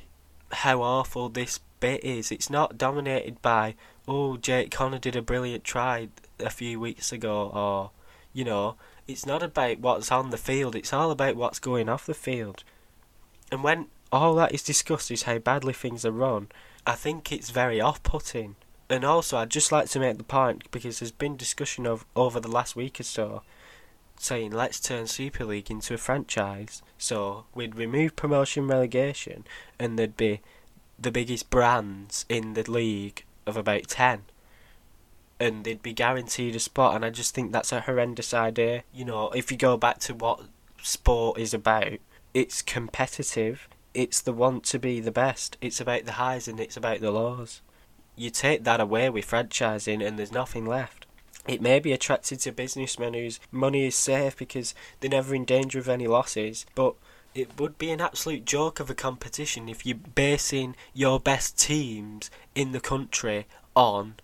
how 0.53 0.83
awful 0.83 1.31
this 1.31 1.61
bit 1.81 2.05
is. 2.05 2.31
It's 2.31 2.51
not 2.51 2.77
dominated 2.77 3.41
by, 3.41 3.77
oh, 4.07 4.37
Jake 4.37 4.73
Connor 4.73 4.99
did 4.99 5.17
a 5.17 5.23
brilliant 5.23 5.65
try 5.65 6.11
a 6.39 6.51
few 6.51 6.79
weeks 6.79 7.13
ago, 7.13 7.49
or, 7.49 7.93
you 8.35 8.45
know, 8.45 8.77
it's 9.09 9.27
not 9.27 9.43
about 9.43 9.81
what's 9.81 10.13
on 10.13 10.31
the 10.31 10.37
field, 10.37 10.77
it's 10.77 10.93
all 10.93 11.11
about 11.11 11.35
what's 11.35 11.59
going 11.59 11.89
off 11.89 12.07
the 12.07 12.15
field. 12.15 12.63
And 13.51 13.65
when 13.65 13.87
all 14.13 14.35
that 14.37 14.55
is 14.55 14.63
discussed 14.63 15.11
is 15.11 15.25
how 15.25 15.39
badly 15.39 15.73
things 15.73 16.05
are 16.05 16.13
run, 16.13 16.49
I 16.87 16.95
think 16.95 17.33
it's 17.33 17.51
very 17.51 17.81
off 17.81 18.03
putting. 18.03 18.57
And 18.91 19.05
also, 19.05 19.39
I'd 19.39 19.51
just 19.51 19.73
like 19.73 19.89
to 19.91 20.01
make 20.01 20.19
the 20.19 20.25
point 20.25 20.71
because 20.71 21.01
there's 21.01 21.11
been 21.11 21.37
discussion 21.37 21.87
of 21.87 22.05
over 22.15 22.39
the 22.39 22.49
last 22.51 22.77
week 22.77 23.01
or 23.01 23.03
so 23.03 23.43
saying 24.21 24.51
let's 24.51 24.81
turn 24.81 25.07
Super 25.07 25.45
League 25.45 25.71
into 25.71 25.95
a 25.95 25.99
franchise. 25.99 26.83
So 26.97 27.45
we'd 27.55 27.77
remove 27.77 28.17
promotion 28.17 28.67
relegation 28.67 29.45
and 29.79 29.99
there'd 29.99 30.17
be 30.17 30.41
the 30.99 31.13
biggest 31.13 31.51
brands 31.51 32.25
in 32.29 32.55
the 32.55 32.69
league 32.71 33.25
of 33.47 33.57
about 33.57 33.89
10 33.89 34.23
and 35.41 35.65
they'd 35.65 35.83
be 35.83 35.93
guaranteed 35.93 36.57
a 36.57 36.61
spot 36.61 36.95
and 36.95 37.05
I 37.05 37.11
just 37.11 37.35
think 37.35 37.53
that's 37.53 37.73
a 37.73 37.83
horrendous 37.83 38.35
idea. 38.35 38.83
You 38.93 39.05
know, 39.05 39.31
if 39.31 39.51
you 39.51 39.57
go 39.57 39.77
back 39.77 39.99
to 40.01 40.15
what 40.15 40.41
sport 40.83 41.39
is 41.39 41.55
about, 41.55 41.99
it's 42.35 42.63
competitive. 42.63 43.69
It's 43.95 44.21
the 44.21 44.33
want 44.33 44.65
to 44.65 44.79
be 44.79 45.01
the 45.01 45.11
best. 45.11 45.57
It's 45.61 45.81
about 45.81 46.05
the 46.05 46.13
highs 46.13 46.49
and 46.49 46.61
it's 46.61 46.77
about 46.77 47.01
the 47.01 47.11
lows. 47.11 47.63
You 48.17 48.31
take 48.31 48.65
that 48.65 48.81
away 48.81 49.11
with 49.11 49.29
franchising 49.29 50.05
and 50.05 50.19
there's 50.19 50.33
nothing 50.33 50.67
left. 50.67 51.07
It 51.47 51.63
may 51.63 51.79
be 51.79 51.93
attracted 51.93 52.41
to 52.41 52.53
businessmen 52.53 53.15
whose 53.15 53.41
money 53.51 53.87
is 53.87 53.95
safe 53.95 54.37
because 54.37 54.75
they're 55.01 55.11
never 55.11 55.35
in 55.35 55.45
danger 55.45 55.79
of 55.79 55.89
any 55.89 56.07
losses, 56.07 56.67
but 56.75 56.95
it 57.35 57.59
would 57.59 57.79
be 57.79 57.91
an 57.91 58.01
absolute 58.01 58.45
joke 58.45 58.81
of 58.81 58.91
a 58.91 58.95
competition 58.95 59.69
if 59.69 59.87
you're 59.87 59.97
basing 59.97 60.77
your 60.93 61.21
best 61.21 61.59
teams 61.59 62.31
in 62.55 62.73
the 62.73 62.81
country 62.81 63.47
on 63.75 64.17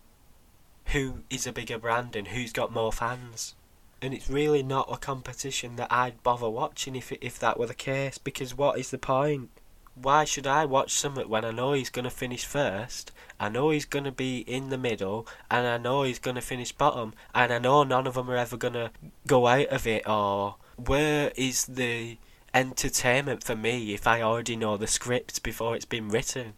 who 0.87 1.23
is 1.31 1.47
a 1.47 1.53
bigger 1.53 1.79
brand 1.79 2.17
and 2.17 2.29
who's 2.29 2.53
got 2.53 2.73
more 2.73 2.93
fans. 2.93 3.55
And 4.03 4.13
it's 4.13 4.29
really 4.29 4.63
not 4.63 4.93
a 4.93 4.97
competition 4.97 5.77
that 5.77 5.91
I'd 5.91 6.23
bother 6.23 6.49
watching 6.49 6.95
if 6.95 7.11
if 7.13 7.39
that 7.39 7.59
were 7.59 7.67
the 7.67 7.75
case 7.75 8.19
because 8.19 8.57
what 8.57 8.79
is 8.79 8.91
the 8.91 8.99
point? 8.99 9.51
Why 9.95 10.25
should 10.25 10.47
I 10.47 10.65
watch 10.65 10.93
Summit 10.93 11.29
when 11.29 11.45
I 11.45 11.53
know 11.53 11.73
he's 11.73 11.91
to 11.91 12.11
finish 12.11 12.45
first 12.45 13.13
I 13.41 13.49
know 13.49 13.71
he's 13.71 13.85
to 14.05 14.13
be 14.13 14.39
in 14.39 14.71
the 14.71 14.79
middle, 14.79 15.27
and 15.51 15.67
I 15.67 15.77
know 15.77 16.05
he's 16.05 16.19
to 16.35 16.41
finish 16.41 16.73
bottom, 16.73 17.15
and 17.35 17.53
I 17.53 17.59
know 17.59 17.83
none 17.83 18.07
of 18.07 18.15
them 18.15 18.31
are 18.31 18.37
ever 18.37 18.57
to 18.57 18.91
go 19.27 19.47
out 19.47 19.67
of 19.69 19.87
it, 19.87 20.09
or 20.09 20.57
where 20.77 21.33
is 21.37 21.67
the 21.67 22.19
entertainment 22.53 23.43
for 23.43 23.57
me 23.57 23.93
if 23.93 24.07
I 24.07 24.23
already 24.23 24.57
know 24.57 24.77
the 24.77 24.87
script 24.87 25.43
before 25.43 25.75
it's 25.75 25.85
been 25.85 26.09
written? 26.09 26.55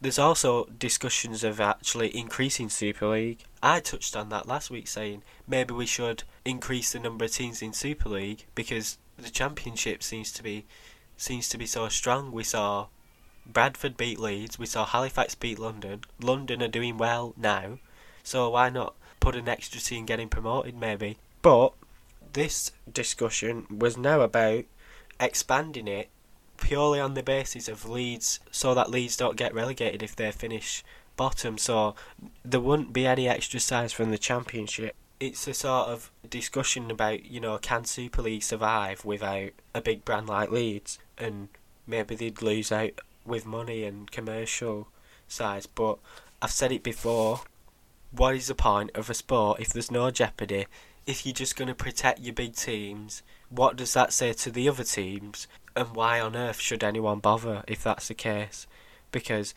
There's 0.00 0.18
also 0.18 0.66
discussions 0.66 1.42
of 1.42 1.60
actually 1.60 2.16
increasing 2.16 2.68
Super 2.68 3.08
League. 3.08 3.44
I 3.62 3.80
touched 3.80 4.14
on 4.14 4.28
that 4.28 4.46
last 4.46 4.70
week 4.70 4.88
saying 4.88 5.22
maybe 5.48 5.72
we 5.72 5.86
should 5.86 6.22
increase 6.44 6.92
the 6.92 7.00
number 7.00 7.24
of 7.24 7.32
teams 7.32 7.62
in 7.62 7.72
Super 7.72 8.10
League 8.10 8.44
because 8.54 8.98
the 9.16 9.30
championship 9.30 10.02
seems 10.02 10.30
to 10.32 10.42
be 10.42 10.66
seems 11.16 11.48
to 11.48 11.56
be 11.58 11.66
so 11.66 11.88
strong. 11.88 12.30
We 12.30 12.44
saw 12.44 12.88
Bradford 13.46 13.96
beat 13.96 14.18
Leeds. 14.18 14.58
We 14.58 14.66
saw 14.66 14.84
Halifax 14.84 15.34
beat 15.34 15.58
London. 15.58 16.02
London 16.20 16.62
are 16.62 16.68
doing 16.68 16.98
well 16.98 17.32
now, 17.36 17.78
so 18.22 18.50
why 18.50 18.68
not 18.68 18.96
put 19.18 19.34
an 19.34 19.48
extra 19.48 19.80
team 19.80 20.04
getting 20.04 20.28
promoted 20.28 20.76
maybe? 20.76 21.16
But 21.40 21.72
this 22.34 22.72
discussion 22.92 23.66
was 23.70 23.96
now 23.96 24.20
about 24.20 24.64
expanding 25.18 25.88
it 25.88 26.10
purely 26.56 27.00
on 27.00 27.14
the 27.14 27.22
basis 27.22 27.68
of 27.68 27.88
Leeds, 27.88 28.40
so 28.50 28.74
that 28.74 28.90
Leeds 28.90 29.16
don't 29.16 29.36
get 29.36 29.54
relegated 29.54 30.02
if 30.02 30.16
they 30.16 30.30
finish 30.32 30.84
bottom. 31.16 31.58
So 31.58 31.94
there 32.44 32.60
wouldn't 32.60 32.92
be 32.92 33.06
any 33.06 33.28
extra 33.28 33.60
size 33.60 33.92
from 33.92 34.10
the 34.10 34.18
Championship. 34.18 34.94
It's 35.18 35.48
a 35.48 35.54
sort 35.54 35.88
of 35.88 36.10
discussion 36.28 36.90
about 36.90 37.24
you 37.24 37.40
know 37.40 37.58
can 37.58 37.84
Super 37.84 38.22
League 38.22 38.42
survive 38.42 39.04
without 39.04 39.50
a 39.74 39.80
big 39.80 40.04
brand 40.04 40.28
like 40.28 40.50
Leeds, 40.50 40.98
and 41.16 41.48
maybe 41.86 42.14
they'd 42.14 42.42
lose 42.42 42.70
out 42.70 42.92
with 43.24 43.46
money 43.46 43.84
and 43.84 44.10
commercial 44.10 44.88
size. 45.28 45.66
but 45.66 45.98
I've 46.40 46.50
said 46.52 46.72
it 46.72 46.82
before. 46.82 47.40
What 48.12 48.34
is 48.34 48.46
the 48.46 48.54
point 48.54 48.90
of 48.94 49.10
a 49.10 49.14
sport 49.14 49.60
if 49.60 49.72
there's 49.72 49.90
no 49.90 50.10
jeopardy? 50.10 50.66
If 51.06 51.24
you're 51.24 51.34
just 51.34 51.56
going 51.56 51.68
to 51.68 51.74
protect 51.74 52.20
your 52.20 52.34
big 52.34 52.54
teams, 52.54 53.22
what 53.48 53.76
does 53.76 53.92
that 53.94 54.12
say 54.12 54.32
to 54.32 54.50
the 54.50 54.68
other 54.68 54.84
teams? 54.84 55.46
And 55.76 55.94
why 55.94 56.18
on 56.20 56.34
earth 56.34 56.58
should 56.58 56.82
anyone 56.82 57.20
bother 57.20 57.62
if 57.68 57.84
that's 57.84 58.08
the 58.08 58.14
case? 58.14 58.66
Because 59.12 59.54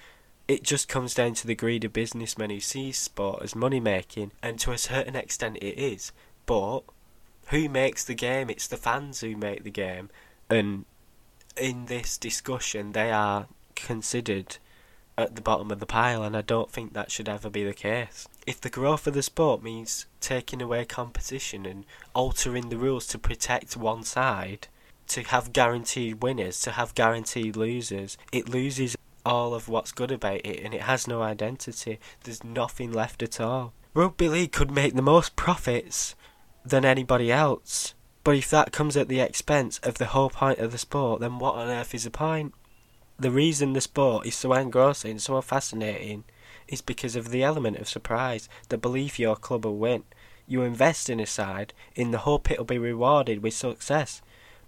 it 0.50 0.64
just 0.64 0.90
comes 0.90 1.14
down 1.14 1.34
to 1.36 1.48
the 1.48 1.56
greed 1.56 1.86
of 1.86 1.94
businessmen 1.94 2.50
who 2.50 2.60
see 2.60 2.92
sport 2.92 3.42
as 3.42 3.56
money 3.56 3.80
making, 3.80 4.34
and 4.44 4.60
to 4.60 4.72
a 4.72 4.78
certain 4.78 5.16
extent 5.16 5.58
it 5.62 5.80
is. 5.80 6.12
But 6.46 6.82
who 7.48 7.70
makes 7.70 8.04
the 8.04 8.16
game? 8.16 8.50
It's 8.50 8.68
the 8.68 8.76
fans 8.76 9.22
who 9.22 9.38
make 9.38 9.64
the 9.64 9.72
game, 9.72 10.10
and 10.50 10.86
in 11.56 11.86
this 11.86 12.18
discussion, 12.18 12.92
they 12.92 13.12
are 13.12 13.48
considered 13.76 14.58
at 15.18 15.36
the 15.36 15.42
bottom 15.42 15.72
of 15.72 15.80
the 15.80 15.86
pile, 15.86 16.24
and 16.24 16.36
I 16.36 16.42
don't 16.42 16.72
think 16.72 16.94
that 16.94 17.12
should 17.12 17.30
ever 17.30 17.50
be 17.50 17.64
the 17.64 17.74
case. 17.74 18.28
If 18.46 18.60
the 18.60 18.70
growth 18.70 19.08
of 19.08 19.14
the 19.14 19.24
sport 19.24 19.64
means 19.64 20.06
taking 20.20 20.62
away 20.62 20.84
competition 20.86 21.66
and 21.66 21.86
altering 22.14 22.70
the 22.70 22.78
rules 22.78 23.08
to 23.08 23.20
protect 23.20 23.78
one 23.78 24.04
side, 24.04 24.68
to 25.10 25.24
have 25.24 25.54
guaranteed 25.54 26.24
winners, 26.24 26.60
to 26.62 26.72
have 26.72 26.96
guaranteed 26.96 27.56
losers, 27.56 28.18
it 28.32 28.50
loses 28.50 28.96
all 29.26 29.54
of 29.54 29.68
what's 29.68 29.92
good 29.92 30.12
about 30.12 30.46
it 30.46 30.64
and 30.64 30.74
it 30.74 30.82
has 30.82 31.08
no 31.08 31.22
identity. 31.22 32.00
There's 32.24 32.44
nothing 32.44 32.92
left 32.92 33.22
at 33.22 33.40
all. 33.40 33.74
Rugby 33.94 34.30
League 34.30 34.52
could 34.52 34.72
make 34.72 34.96
the 34.96 35.02
most 35.02 35.36
profits 35.36 36.16
than 36.66 36.86
anybody 36.86 37.32
else. 37.32 37.94
But 38.24 38.36
if 38.36 38.50
that 38.50 38.72
comes 38.72 38.96
at 38.96 39.08
the 39.08 39.20
expense 39.20 39.80
of 39.80 39.98
the 39.98 40.08
whole 40.08 40.30
point 40.30 40.60
of 40.60 40.72
the 40.72 40.78
sport, 40.78 41.22
then 41.22 41.40
what 41.40 41.56
on 41.56 41.70
earth 41.70 41.96
is 41.96 42.04
the 42.04 42.12
point? 42.12 42.54
the 43.20 43.32
reason 43.32 43.74
the 43.74 43.82
sport 43.82 44.26
is 44.26 44.34
so 44.34 44.54
engrossing, 44.54 45.20
so 45.20 45.42
fascinating, 45.42 46.24
is 46.70 46.82
because 46.82 47.18
of 47.18 47.30
the 47.30 47.44
element 47.44 47.78
of 47.78 47.90
surprise, 47.90 48.48
the 48.70 48.78
belief 48.78 49.20
your 49.20 49.36
club 49.36 49.66
will 49.66 49.78
win. 49.78 50.04
You 50.48 50.64
invest 50.64 51.10
in 51.10 51.20
a 51.20 51.26
side 51.26 51.74
in 51.96 52.12
the 52.12 52.20
hope 52.20 52.50
it'll 52.50 52.64
be 52.64 52.78
rewarded 52.78 53.44
with 53.44 53.54
success. 53.54 54.22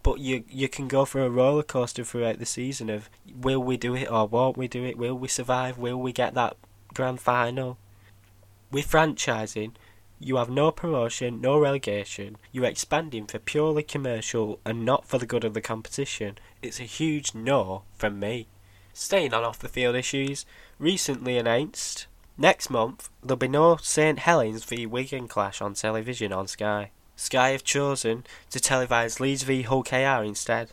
But 0.03 0.19
you 0.19 0.43
you 0.49 0.67
can 0.67 0.87
go 0.87 1.05
for 1.05 1.21
a 1.21 1.29
roller 1.29 1.63
coaster 1.63 2.03
throughout 2.03 2.39
the 2.39 2.45
season 2.45 2.89
of 2.89 3.09
will 3.33 3.61
we 3.61 3.77
do 3.77 3.95
it 3.95 4.09
or 4.09 4.27
won't 4.27 4.57
we 4.57 4.67
do 4.67 4.83
it? 4.83 4.97
Will 4.97 5.15
we 5.15 5.27
survive? 5.27 5.77
Will 5.77 5.97
we 5.97 6.11
get 6.11 6.33
that 6.33 6.57
grand 6.93 7.19
final? 7.19 7.77
With 8.71 8.89
franchising, 8.89 9.73
you 10.19 10.37
have 10.37 10.49
no 10.49 10.71
promotion, 10.71 11.41
no 11.41 11.57
relegation. 11.57 12.37
You're 12.51 12.65
expanding 12.65 13.25
for 13.25 13.39
purely 13.39 13.83
commercial 13.83 14.59
and 14.63 14.85
not 14.85 15.05
for 15.05 15.17
the 15.17 15.25
good 15.25 15.43
of 15.43 15.53
the 15.53 15.61
competition. 15.61 16.37
It's 16.61 16.79
a 16.79 16.83
huge 16.83 17.33
no 17.33 17.83
from 17.97 18.19
me. 18.19 18.47
Staying 18.93 19.33
on 19.33 19.43
off 19.43 19.59
the 19.59 19.67
field 19.67 19.95
issues, 19.95 20.45
recently 20.77 21.37
announced 21.37 22.07
next 22.37 22.69
month 22.69 23.09
there'll 23.23 23.37
be 23.37 23.47
no 23.47 23.77
St 23.77 24.19
Helens 24.19 24.63
v 24.63 24.85
Wigan 24.85 25.27
clash 25.27 25.61
on 25.61 25.73
television 25.73 26.31
on 26.31 26.47
Sky. 26.47 26.91
Sky 27.21 27.49
have 27.49 27.63
chosen 27.63 28.23
to 28.49 28.59
televise 28.59 29.19
Leeds 29.19 29.43
v 29.43 29.61
Hull 29.61 29.83
KR 29.83 30.23
instead. 30.23 30.71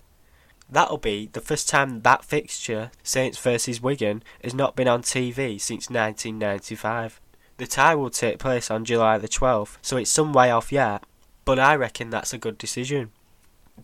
That'll 0.71 0.97
be 0.97 1.29
the 1.31 1.43
first 1.43 1.69
time 1.69 2.01
that 2.01 2.25
fixture, 2.25 2.91
Saints 3.03 3.37
versus 3.37 3.83
Wigan, 3.83 4.23
has 4.43 4.55
not 4.55 4.75
been 4.75 4.89
on 4.89 5.03
TV 5.03 5.61
since 5.61 5.91
1995. 5.91 7.21
The 7.59 7.67
tie 7.67 7.95
will 7.95 8.09
take 8.09 8.39
place 8.39 8.71
on 8.71 8.87
July 8.87 9.19
the 9.19 9.29
12th, 9.29 9.77
so 9.83 9.99
it's 9.99 10.11
some 10.11 10.33
way 10.33 10.51
off 10.51 10.73
yet, 10.73 11.05
but 11.45 11.59
I 11.59 11.75
reckon 11.75 12.09
that's 12.09 12.33
a 12.33 12.39
good 12.39 12.57
decision. 12.57 13.11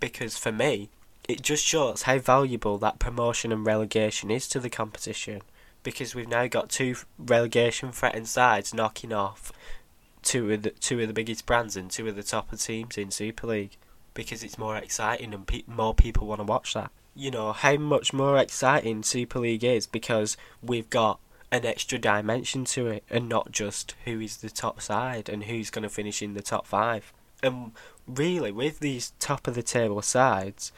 Because 0.00 0.38
for 0.38 0.50
me, 0.50 0.88
it 1.28 1.42
just 1.42 1.64
shows 1.64 2.02
how 2.02 2.18
valuable 2.18 2.78
that 2.78 2.98
promotion 2.98 3.52
and 3.52 3.66
relegation 3.66 4.30
is 4.30 4.48
to 4.48 4.58
the 4.58 4.70
competition. 4.70 5.42
Because 5.82 6.14
we've 6.14 6.28
now 6.28 6.46
got 6.46 6.70
two 6.70 6.96
relegation 7.18 7.92
threatened 7.92 8.28
sides 8.28 8.72
knocking 8.72 9.12
off 9.12 9.52
two 10.24 10.50
of 10.52 10.62
the 10.62 10.70
two 10.70 11.00
of 11.00 11.06
the 11.06 11.14
biggest 11.14 11.46
brands 11.46 11.76
and 11.76 11.90
two 11.90 12.08
of 12.08 12.16
the 12.16 12.22
top 12.22 12.50
teams 12.58 12.98
in 12.98 13.10
Super 13.10 13.46
League 13.46 13.76
because 14.14 14.42
it's 14.42 14.58
more 14.58 14.76
exciting 14.76 15.34
and 15.34 15.46
pe- 15.46 15.64
more 15.66 15.94
people 15.94 16.26
want 16.26 16.40
to 16.40 16.44
watch 16.44 16.74
that. 16.74 16.90
You 17.14 17.30
know 17.30 17.52
how 17.52 17.76
much 17.76 18.12
more 18.12 18.38
exciting 18.38 19.02
Super 19.02 19.40
League 19.40 19.64
is 19.64 19.86
because 19.86 20.36
we've 20.62 20.90
got 20.90 21.20
an 21.52 21.64
extra 21.64 21.98
dimension 21.98 22.64
to 22.64 22.88
it 22.88 23.04
and 23.08 23.28
not 23.28 23.52
just 23.52 23.94
who 24.04 24.20
is 24.20 24.38
the 24.38 24.50
top 24.50 24.80
side 24.80 25.28
and 25.28 25.44
who's 25.44 25.70
going 25.70 25.84
to 25.84 25.88
finish 25.88 26.22
in 26.22 26.34
the 26.34 26.42
top 26.42 26.66
five. 26.66 27.12
And 27.42 27.72
really, 28.08 28.50
with 28.50 28.80
these 28.80 29.12
top 29.20 29.46
of 29.46 29.54
the 29.54 29.62
table 29.62 30.02
sides, 30.02 30.72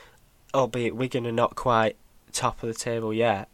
albeit 0.52 0.96
Wigan 0.96 1.26
are 1.26 1.32
not 1.32 1.54
quite 1.54 1.96
top 2.32 2.62
of 2.62 2.68
the 2.68 2.74
table 2.74 3.14
yet, 3.14 3.48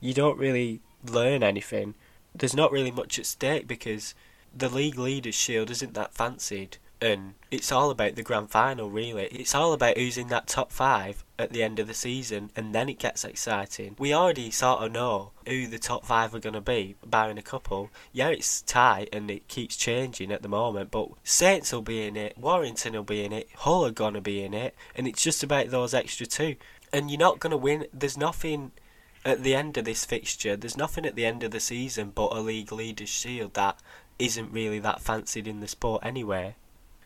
you 0.00 0.14
don't 0.14 0.38
really 0.38 0.80
learn 1.04 1.42
anything. 1.42 1.94
There's 2.34 2.54
not 2.54 2.70
really 2.70 2.90
much 2.90 3.18
at 3.18 3.26
stake 3.26 3.66
because 3.66 4.14
the 4.54 4.68
league 4.68 4.98
leaders 4.98 5.34
shield 5.34 5.70
isn't 5.70 5.94
that 5.94 6.14
fancied 6.14 6.78
and 7.02 7.34
it's 7.50 7.72
all 7.72 7.90
about 7.90 8.14
the 8.14 8.22
grand 8.22 8.48
final 8.50 8.88
really. 8.88 9.24
It's 9.24 9.54
all 9.54 9.72
about 9.72 9.98
who's 9.98 10.16
in 10.16 10.28
that 10.28 10.46
top 10.46 10.70
five 10.70 11.24
at 11.36 11.50
the 11.50 11.62
end 11.62 11.80
of 11.80 11.88
the 11.88 11.94
season 11.94 12.50
and 12.54 12.72
then 12.72 12.88
it 12.88 13.00
gets 13.00 13.24
exciting. 13.24 13.96
We 13.98 14.14
already 14.14 14.52
sort 14.52 14.82
of 14.82 14.92
know 14.92 15.32
who 15.46 15.66
the 15.66 15.80
top 15.80 16.06
five 16.06 16.32
are 16.32 16.38
going 16.38 16.54
to 16.54 16.60
be 16.60 16.94
barring 17.04 17.38
a 17.38 17.42
couple. 17.42 17.90
Yeah 18.12 18.28
it's 18.28 18.62
tight 18.62 19.08
and 19.12 19.30
it 19.30 19.48
keeps 19.48 19.76
changing 19.76 20.30
at 20.30 20.42
the 20.42 20.48
moment 20.48 20.92
but 20.92 21.08
saints 21.24 21.72
will 21.72 21.82
be 21.82 22.06
in 22.06 22.16
it 22.16 22.38
warrington 22.38 22.92
will 22.92 23.02
be 23.02 23.24
in 23.24 23.32
it 23.32 23.48
hull 23.56 23.84
are 23.84 23.90
going 23.90 24.14
to 24.14 24.20
be 24.20 24.42
in 24.42 24.54
it 24.54 24.74
and 24.94 25.08
it's 25.08 25.22
just 25.22 25.42
about 25.42 25.70
those 25.70 25.94
extra 25.94 26.24
two. 26.24 26.54
And 26.92 27.10
you're 27.10 27.18
not 27.18 27.40
going 27.40 27.50
to 27.50 27.56
win 27.56 27.86
there's 27.92 28.16
nothing 28.16 28.70
at 29.24 29.42
the 29.42 29.54
end 29.54 29.76
of 29.76 29.84
this 29.84 30.04
fixture, 30.04 30.56
there's 30.56 30.76
nothing 30.76 31.06
at 31.06 31.14
the 31.14 31.24
end 31.24 31.42
of 31.42 31.52
the 31.52 31.60
season 31.60 32.10
but 32.14 32.32
a 32.32 32.40
league 32.40 32.72
leaders 32.72 33.08
shield 33.08 33.54
that 33.54 33.78
isn't 34.18 34.52
really 34.52 34.78
that 34.80 35.00
fancied 35.00 35.46
in 35.46 35.60
the 35.60 35.68
sport 35.68 36.04
anyway. 36.04 36.56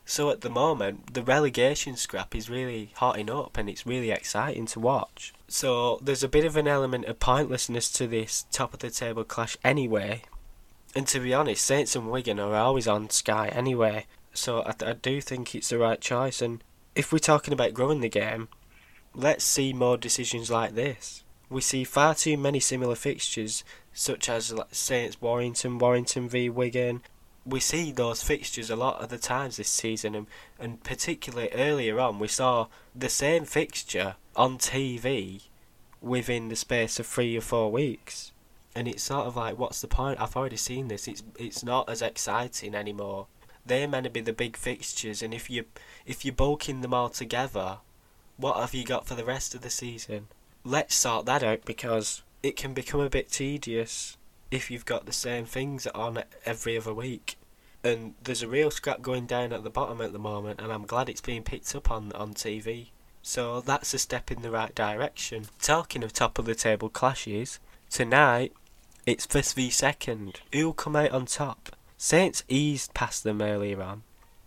So 0.09 0.31
at 0.31 0.43
the 0.43 0.51
moment, 0.51 1.15
the 1.15 1.23
relegation 1.23 1.97
scrap 1.97 2.35
is 2.37 2.49
really 2.49 2.93
hotting 2.95 3.29
up 3.29 3.59
and 3.59 3.69
it's 3.69 3.87
really 3.87 4.13
exciting 4.13 4.67
to 4.67 4.81
watch. 4.81 5.35
So 5.49 5.99
there's 6.01 6.23
a 6.23 6.29
bit 6.29 6.45
of 6.45 6.57
an 6.57 6.69
element 6.69 7.07
of 7.07 7.19
pointlessness 7.19 7.91
to 7.93 8.07
this 8.07 8.47
top 8.53 8.73
of 8.73 8.79
the 8.79 8.91
table 8.91 9.25
clash 9.25 9.57
anyway. 9.65 10.23
And 10.95 11.09
to 11.09 11.19
be 11.19 11.35
honest, 11.35 11.65
Saints 11.65 11.97
and 11.97 12.09
Wigan 12.09 12.39
are 12.39 12.55
always 12.55 12.87
on 12.87 13.11
Sky 13.11 13.49
anyway. 13.49 14.07
So 14.33 14.63
I, 14.63 14.75
I 14.87 14.93
do 14.93 15.21
think 15.21 15.55
it's 15.55 15.71
the 15.71 15.79
right 15.79 16.01
choice. 16.01 16.41
And 16.41 16.63
if 16.95 17.13
we're 17.13 17.19
talking 17.19 17.53
about 17.53 17.75
growing 17.75 18.01
the 18.01 18.09
game, 18.09 18.49
let's 19.13 19.45
see 19.45 19.73
more 19.73 19.97
decisions 19.97 20.51
like 20.51 20.77
this. 20.77 21.25
We 21.51 21.61
see 21.61 21.83
far 21.83 22.15
too 22.15 22.37
many 22.37 22.61
similar 22.61 22.95
fixtures 22.95 23.65
such 23.97 24.29
as 24.29 24.53
Saints 24.71 25.21
Warrington, 25.23 25.79
Warrington 25.79 26.29
v 26.29 26.51
Wigan. 26.51 27.01
We 27.47 27.61
see 27.61 27.93
those 27.93 28.23
fixtures 28.23 28.69
a 28.69 28.77
lot 28.77 29.01
of 29.01 29.09
the 29.09 29.17
times 29.17 29.57
this 29.57 29.71
season, 29.71 30.15
and, 30.15 30.27
and 30.59 30.85
particularly 30.85 31.49
earlier 31.53 31.99
on, 31.99 32.19
we 32.19 32.29
saw 32.29 32.67
the 32.95 33.09
same 33.09 33.47
fixture 33.47 34.17
on 34.37 34.59
TV 34.59 35.45
within 36.03 36.49
the 36.49 36.57
space 36.57 37.01
of 37.01 37.07
three 37.07 37.39
or 37.39 37.41
four 37.41 37.73
weeks. 37.73 38.33
And 38.75 38.87
it's 38.87 39.03
sort 39.03 39.27
of 39.27 39.37
like, 39.37 39.59
what's 39.59 39.81
the 39.81 39.89
point? 39.89 40.21
I've 40.21 40.37
already 40.37 40.59
seen 40.59 40.89
this. 40.89 41.09
It's 41.09 41.23
it's 41.39 41.65
not 41.65 41.89
as 41.89 42.03
exciting 42.03 42.75
anymore. 42.75 43.29
They're 43.65 43.89
meant 43.89 44.05
to 44.05 44.11
be 44.11 44.21
the 44.21 44.35
big 44.35 44.59
fixtures, 44.59 45.23
and 45.23 45.33
if 45.33 45.49
you 45.49 45.65
if 46.05 46.23
you're 46.23 46.35
bulking 46.35 46.83
them 46.83 46.93
all 46.93 47.09
together, 47.09 47.79
what 48.37 48.59
have 48.59 48.75
you 48.75 48.85
got 48.85 49.07
for 49.07 49.15
the 49.15 49.25
rest 49.25 49.55
of 49.55 49.63
the 49.63 49.71
season? 49.71 50.29
Let's 50.65 50.95
sort 50.95 51.25
that 51.25 51.43
out 51.43 51.65
because 51.65 52.23
it 52.47 52.57
can 52.57 52.73
become 52.73 53.01
a 53.01 53.11
bit 53.11 53.31
tedious 53.31 54.17
if 54.51 54.71
you've 54.71 54.85
got 54.85 55.05
the 55.05 55.13
same 55.13 55.45
things 55.45 55.87
on 55.89 56.23
every 56.45 56.79
other 56.79 56.95
week. 56.95 57.37
And 57.83 58.15
there's 58.23 58.43
a 58.43 58.49
real 58.49 58.71
scrap 58.71 59.03
going 59.03 59.27
down 59.27 59.53
at 59.53 59.65
the 59.65 59.71
bottom 59.71 60.01
at 60.01 60.13
the 60.13 60.19
moment, 60.19 60.61
and 60.61 60.73
I'm 60.73 60.87
glad 60.87 61.09
it's 61.09 61.21
being 61.21 61.43
picked 61.43 61.75
up 61.75 61.91
on, 61.91 62.13
on 62.13 62.35
TV. 62.35 62.89
So 63.23 63.61
that's 63.61 63.93
a 63.95 63.99
step 63.99 64.31
in 64.31 64.43
the 64.43 64.51
right 64.53 64.75
direction. 64.75 65.47
Talking 65.61 66.05
of 66.05 66.13
top 66.13 66.39
of 66.39 66.45
the 66.45 66.55
table 66.55 66.89
clashes, 66.89 67.59
tonight 67.91 68.53
it's 69.05 69.27
first 69.27 69.57
v 69.57 69.69
second. 69.71 70.41
Who'll 70.53 70.73
come 70.73 70.95
out 70.95 71.11
on 71.11 71.27
top? 71.27 71.75
Saints 71.99 72.45
eased 72.49 72.95
past 72.95 73.25
them 73.25 73.43
earlier 73.43 73.83
on. 73.83 74.03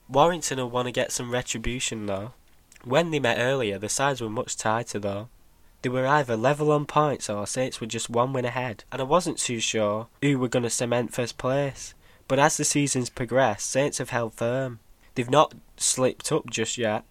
Warrington 0.07 0.59
will 0.59 0.69
want 0.69 0.87
to 0.87 0.93
get 0.93 1.11
some 1.11 1.31
retribution 1.31 2.05
though. 2.05 2.31
When 2.85 3.11
they 3.11 3.19
met 3.19 3.39
earlier, 3.39 3.77
the 3.77 3.89
sides 3.89 4.21
were 4.21 4.29
much 4.29 4.55
tighter 4.55 4.99
though. 4.99 5.27
They 5.81 5.89
were 5.89 6.07
either 6.07 6.35
level 6.35 6.71
on 6.71 6.85
points 6.85 7.29
or 7.29 7.47
Saints 7.47 7.79
were 7.79 7.87
just 7.87 8.09
one 8.09 8.33
win 8.33 8.45
ahead, 8.45 8.83
and 8.91 9.01
I 9.01 9.05
wasn't 9.05 9.37
too 9.37 9.59
sure 9.59 10.07
who 10.21 10.37
were 10.37 10.49
going 10.49 10.63
to 10.63 10.69
cement 10.69 11.13
first 11.13 11.37
place. 11.37 11.93
But 12.27 12.39
as 12.39 12.57
the 12.57 12.65
season's 12.65 13.09
progressed, 13.09 13.69
Saints 13.69 13.97
have 13.97 14.09
held 14.09 14.33
firm. 14.33 14.79
They've 15.15 15.29
not 15.29 15.53
slipped 15.77 16.31
up 16.31 16.49
just 16.49 16.77
yet, 16.77 17.03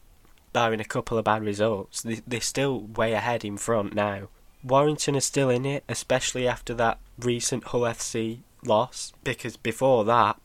barring 0.53 0.81
a 0.81 0.85
couple 0.85 1.19
of 1.19 1.25
bad 1.25 1.43
results. 1.43 2.03
They, 2.03 2.21
they're 2.27 2.41
still 2.41 2.81
way 2.81 3.15
ahead 3.15 3.45
in 3.45 3.57
front 3.57 3.95
now. 3.95 4.29
Warrington 4.63 5.17
are 5.17 5.21
still 5.21 5.51
in 5.51 5.65
it, 5.65 5.85
especially 5.89 6.47
after 6.47 6.75
that 6.75 6.99
recent 7.19 7.65
Hull 7.65 7.83
FC 7.83 8.41
loss, 8.65 9.13
because 9.25 9.57
before 9.57 10.05
that, 10.05 10.39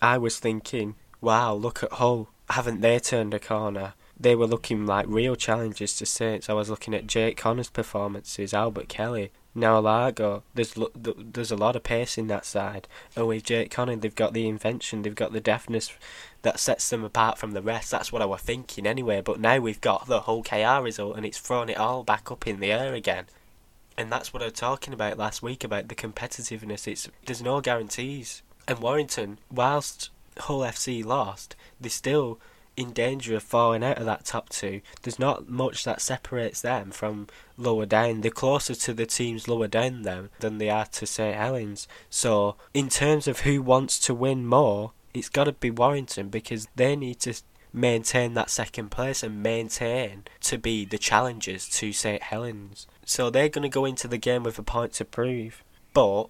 I 0.00 0.18
was 0.18 0.38
thinking, 0.38 0.96
wow, 1.20 1.54
look 1.54 1.82
at 1.82 1.92
Hull. 1.92 2.28
Haven't 2.50 2.80
they 2.80 2.98
turned 2.98 3.34
a 3.34 3.38
corner? 3.38 3.94
They 4.22 4.36
were 4.36 4.46
looking 4.46 4.86
like 4.86 5.06
real 5.08 5.34
challenges 5.34 5.96
to 5.96 6.06
Saints. 6.06 6.48
I 6.48 6.52
was 6.52 6.70
looking 6.70 6.94
at 6.94 7.08
Jake 7.08 7.36
Connor's 7.36 7.68
performances, 7.68 8.54
Albert 8.54 8.88
Kelly, 8.88 9.32
Naulago. 9.56 10.42
There's 10.54 10.78
there's 10.94 11.50
a 11.50 11.56
lot 11.56 11.74
of 11.74 11.82
pace 11.82 12.16
in 12.16 12.28
that 12.28 12.46
side, 12.46 12.86
and 13.16 13.26
with 13.26 13.42
Jake 13.42 13.72
Connor, 13.72 13.96
they've 13.96 14.14
got 14.14 14.32
the 14.32 14.46
invention, 14.46 15.02
they've 15.02 15.12
got 15.12 15.32
the 15.32 15.40
deftness 15.40 15.90
that 16.42 16.60
sets 16.60 16.88
them 16.88 17.02
apart 17.02 17.36
from 17.36 17.50
the 17.50 17.62
rest. 17.62 17.90
That's 17.90 18.12
what 18.12 18.22
I 18.22 18.26
was 18.26 18.42
thinking 18.42 18.86
anyway. 18.86 19.22
But 19.22 19.40
now 19.40 19.58
we've 19.58 19.80
got 19.80 20.06
the 20.06 20.20
Hull 20.20 20.44
KR 20.44 20.84
result, 20.84 21.16
and 21.16 21.26
it's 21.26 21.40
thrown 21.40 21.68
it 21.68 21.76
all 21.76 22.04
back 22.04 22.30
up 22.30 22.46
in 22.46 22.60
the 22.60 22.70
air 22.70 22.94
again. 22.94 23.24
And 23.98 24.10
that's 24.10 24.32
what 24.32 24.42
I 24.42 24.46
was 24.46 24.54
talking 24.54 24.94
about 24.94 25.18
last 25.18 25.42
week 25.42 25.64
about 25.64 25.88
the 25.88 25.96
competitiveness. 25.96 26.86
It's 26.86 27.10
there's 27.26 27.42
no 27.42 27.60
guarantees. 27.60 28.42
And 28.68 28.78
Warrington, 28.78 29.38
whilst 29.50 30.10
Hull 30.38 30.60
FC 30.60 31.04
lost, 31.04 31.56
they 31.80 31.88
still 31.88 32.38
in 32.76 32.92
danger 32.92 33.36
of 33.36 33.42
falling 33.42 33.84
out 33.84 33.98
of 33.98 34.06
that 34.06 34.24
top 34.24 34.48
two. 34.48 34.80
There's 35.02 35.18
not 35.18 35.48
much 35.48 35.84
that 35.84 36.00
separates 36.00 36.60
them 36.60 36.90
from 36.90 37.28
lower 37.56 37.86
down. 37.86 38.20
They're 38.20 38.30
closer 38.30 38.74
to 38.74 38.94
the 38.94 39.06
teams 39.06 39.48
lower 39.48 39.68
down 39.68 40.02
them 40.02 40.30
than 40.40 40.58
they 40.58 40.70
are 40.70 40.86
to 40.86 41.06
St 41.06 41.36
Helens. 41.36 41.86
So, 42.10 42.56
in 42.72 42.88
terms 42.88 43.28
of 43.28 43.40
who 43.40 43.62
wants 43.62 43.98
to 44.00 44.14
win 44.14 44.46
more, 44.46 44.92
it's 45.14 45.28
got 45.28 45.44
to 45.44 45.52
be 45.52 45.70
Warrington 45.70 46.28
because 46.28 46.68
they 46.76 46.96
need 46.96 47.20
to 47.20 47.34
maintain 47.72 48.34
that 48.34 48.50
second 48.50 48.90
place 48.90 49.22
and 49.22 49.42
maintain 49.42 50.24
to 50.40 50.58
be 50.58 50.84
the 50.84 50.98
challengers 50.98 51.68
to 51.68 51.92
St 51.92 52.22
Helens. 52.22 52.86
So 53.04 53.30
they're 53.30 53.48
going 53.48 53.62
to 53.62 53.68
go 53.68 53.84
into 53.84 54.08
the 54.08 54.18
game 54.18 54.42
with 54.42 54.58
a 54.58 54.62
point 54.62 54.92
to 54.94 55.04
prove. 55.04 55.62
But 55.94 56.24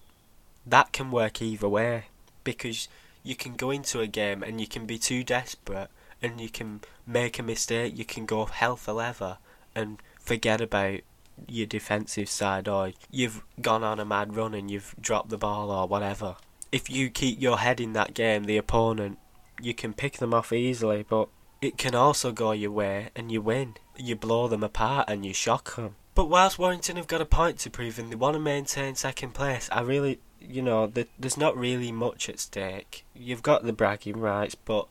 that 0.66 0.92
can 0.92 1.10
work 1.10 1.42
either 1.42 1.68
way 1.68 2.04
because 2.44 2.88
you 3.22 3.34
can 3.34 3.54
go 3.54 3.70
into 3.70 4.00
a 4.00 4.06
game 4.06 4.42
and 4.42 4.60
you 4.60 4.66
can 4.66 4.86
be 4.86 4.98
too 4.98 5.22
desperate 5.24 5.90
and 6.22 6.40
you 6.40 6.48
can 6.48 6.80
make 7.06 7.38
a 7.38 7.42
mistake, 7.42 7.98
you 7.98 8.04
can 8.04 8.26
go 8.26 8.44
hell 8.46 8.76
for 8.76 8.92
leather 8.92 9.38
and 9.74 9.98
forget 10.18 10.60
about 10.60 11.00
your 11.48 11.66
defensive 11.66 12.28
side 12.28 12.68
or 12.68 12.92
you've 13.10 13.42
gone 13.60 13.82
on 13.82 13.98
a 13.98 14.04
mad 14.04 14.36
run 14.36 14.54
and 14.54 14.70
you've 14.70 14.94
dropped 15.00 15.30
the 15.30 15.38
ball 15.38 15.70
or 15.70 15.88
whatever. 15.88 16.36
If 16.70 16.88
you 16.88 17.10
keep 17.10 17.40
your 17.40 17.58
head 17.58 17.80
in 17.80 17.92
that 17.94 18.14
game, 18.14 18.44
the 18.44 18.56
opponent, 18.56 19.18
you 19.60 19.74
can 19.74 19.92
pick 19.92 20.18
them 20.18 20.32
off 20.32 20.52
easily, 20.52 21.04
but 21.08 21.28
it 21.60 21.78
can 21.78 21.94
also 21.94 22.32
go 22.32 22.52
your 22.52 22.70
way 22.70 23.10
and 23.14 23.30
you 23.30 23.40
win. 23.40 23.74
You 23.96 24.16
blow 24.16 24.48
them 24.48 24.62
apart 24.62 25.08
and 25.08 25.24
you 25.24 25.34
shock 25.34 25.76
them. 25.76 25.96
But 26.14 26.28
whilst 26.28 26.58
Warrington 26.58 26.96
have 26.96 27.06
got 27.06 27.20
a 27.20 27.26
point 27.26 27.58
to 27.60 27.70
prove 27.70 27.98
and 27.98 28.10
they 28.10 28.16
want 28.16 28.34
to 28.34 28.40
maintain 28.40 28.94
second 28.94 29.32
place, 29.32 29.68
I 29.72 29.80
really, 29.80 30.20
you 30.40 30.60
know, 30.60 30.86
there's 30.86 31.38
not 31.38 31.56
really 31.56 31.90
much 31.90 32.28
at 32.28 32.38
stake. 32.38 33.04
You've 33.14 33.42
got 33.42 33.64
the 33.64 33.72
bragging 33.72 34.20
rights, 34.20 34.54
but 34.54 34.88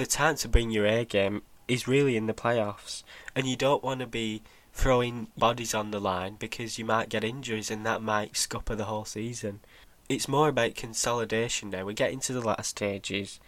the 0.00 0.06
time 0.06 0.34
to 0.34 0.48
bring 0.48 0.70
your 0.70 0.86
A 0.86 1.04
game 1.04 1.42
is 1.68 1.86
really 1.86 2.16
in 2.16 2.26
the 2.26 2.32
playoffs, 2.32 3.02
and 3.36 3.46
you 3.46 3.54
don't 3.54 3.84
want 3.84 4.00
to 4.00 4.06
be 4.06 4.42
throwing 4.72 5.26
bodies 5.36 5.74
on 5.74 5.90
the 5.90 6.00
line 6.00 6.36
because 6.38 6.78
you 6.78 6.86
might 6.86 7.10
get 7.10 7.22
injuries 7.22 7.70
and 7.70 7.84
that 7.84 8.00
might 8.00 8.34
scupper 8.34 8.74
the 8.74 8.86
whole 8.86 9.04
season. 9.04 9.60
It's 10.08 10.26
more 10.26 10.48
about 10.48 10.74
consolidation 10.74 11.68
now. 11.68 11.84
We're 11.84 11.92
getting 11.92 12.20
to 12.20 12.32
the 12.32 12.40
last 12.40 12.70
stages. 12.70 13.40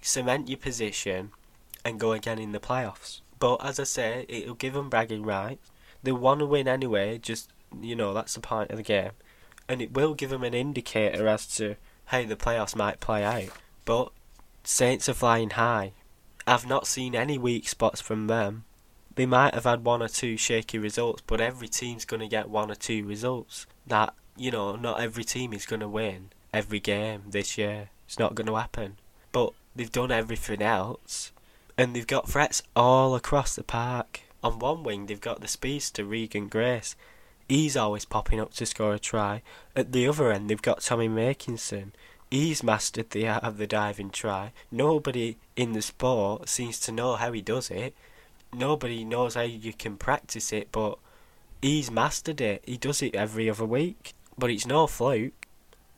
Cement 0.00 0.48
your 0.48 0.58
position 0.58 1.30
and 1.84 2.00
go 2.00 2.10
again 2.10 2.40
in 2.40 2.50
the 2.50 2.58
playoffs. 2.58 3.20
But 3.38 3.64
as 3.64 3.78
I 3.78 3.84
say, 3.84 4.26
it'll 4.28 4.54
give 4.54 4.74
them 4.74 4.90
bragging 4.90 5.22
rights. 5.22 5.70
They 6.02 6.10
want 6.10 6.40
to 6.40 6.46
win 6.46 6.66
anyway, 6.66 7.18
just, 7.18 7.52
you 7.80 7.94
know, 7.94 8.12
that's 8.12 8.34
the 8.34 8.40
point 8.40 8.72
of 8.72 8.78
the 8.78 8.82
game. 8.82 9.12
And 9.68 9.80
it 9.80 9.94
will 9.94 10.14
give 10.14 10.30
them 10.30 10.42
an 10.42 10.54
indicator 10.54 11.28
as 11.28 11.46
to 11.56 11.76
how 12.06 12.24
the 12.24 12.34
playoffs 12.34 12.74
might 12.74 12.98
play 12.98 13.22
out. 13.22 13.56
But 13.84 14.10
Saints 14.66 15.08
are 15.08 15.14
flying 15.14 15.50
high. 15.50 15.92
I've 16.46 16.66
not 16.66 16.86
seen 16.86 17.14
any 17.14 17.38
weak 17.38 17.68
spots 17.68 18.00
from 18.00 18.26
them. 18.26 18.64
They 19.14 19.26
might 19.26 19.54
have 19.54 19.64
had 19.64 19.84
one 19.84 20.02
or 20.02 20.08
two 20.08 20.36
shaky 20.36 20.78
results, 20.78 21.22
but 21.26 21.40
every 21.40 21.68
team's 21.68 22.04
going 22.04 22.20
to 22.20 22.28
get 22.28 22.48
one 22.48 22.70
or 22.70 22.74
two 22.74 23.04
results. 23.06 23.66
That, 23.86 24.14
you 24.36 24.50
know, 24.50 24.74
not 24.76 25.00
every 25.00 25.22
team 25.24 25.52
is 25.52 25.66
going 25.66 25.80
to 25.80 25.88
win 25.88 26.30
every 26.52 26.80
game 26.80 27.24
this 27.28 27.56
year. 27.58 27.90
It's 28.06 28.18
not 28.18 28.34
going 28.34 28.46
to 28.46 28.56
happen. 28.56 28.96
But 29.32 29.52
they've 29.76 29.92
done 29.92 30.10
everything 30.10 30.62
else, 30.62 31.32
and 31.76 31.94
they've 31.94 32.06
got 32.06 32.28
threats 32.28 32.62
all 32.74 33.14
across 33.14 33.54
the 33.54 33.62
park. 33.62 34.22
On 34.42 34.58
one 34.58 34.82
wing, 34.82 35.06
they've 35.06 35.20
got 35.20 35.40
the 35.40 35.48
speedster 35.48 36.04
Regan 36.04 36.48
Grace. 36.48 36.96
He's 37.48 37.76
always 37.76 38.04
popping 38.04 38.40
up 38.40 38.54
to 38.54 38.66
score 38.66 38.94
a 38.94 38.98
try. 38.98 39.42
At 39.76 39.92
the 39.92 40.08
other 40.08 40.32
end, 40.32 40.48
they've 40.48 40.60
got 40.60 40.80
Tommy 40.80 41.08
Makinson. 41.08 41.92
He's 42.30 42.62
mastered 42.62 43.10
the 43.10 43.28
art 43.28 43.44
of 43.44 43.58
the 43.58 43.66
diving 43.66 44.10
try. 44.10 44.52
Nobody 44.70 45.36
in 45.56 45.72
the 45.72 45.82
sport 45.82 46.48
seems 46.48 46.80
to 46.80 46.92
know 46.92 47.16
how 47.16 47.32
he 47.32 47.42
does 47.42 47.70
it. 47.70 47.94
Nobody 48.52 49.04
knows 49.04 49.34
how 49.34 49.42
you 49.42 49.72
can 49.72 49.96
practice 49.96 50.52
it, 50.52 50.68
but 50.72 50.98
he's 51.62 51.90
mastered 51.90 52.40
it. 52.40 52.62
He 52.66 52.76
does 52.76 53.02
it 53.02 53.14
every 53.14 53.48
other 53.48 53.64
week. 53.64 54.14
But 54.36 54.50
it's 54.50 54.66
no 54.66 54.86
fluke. 54.86 55.46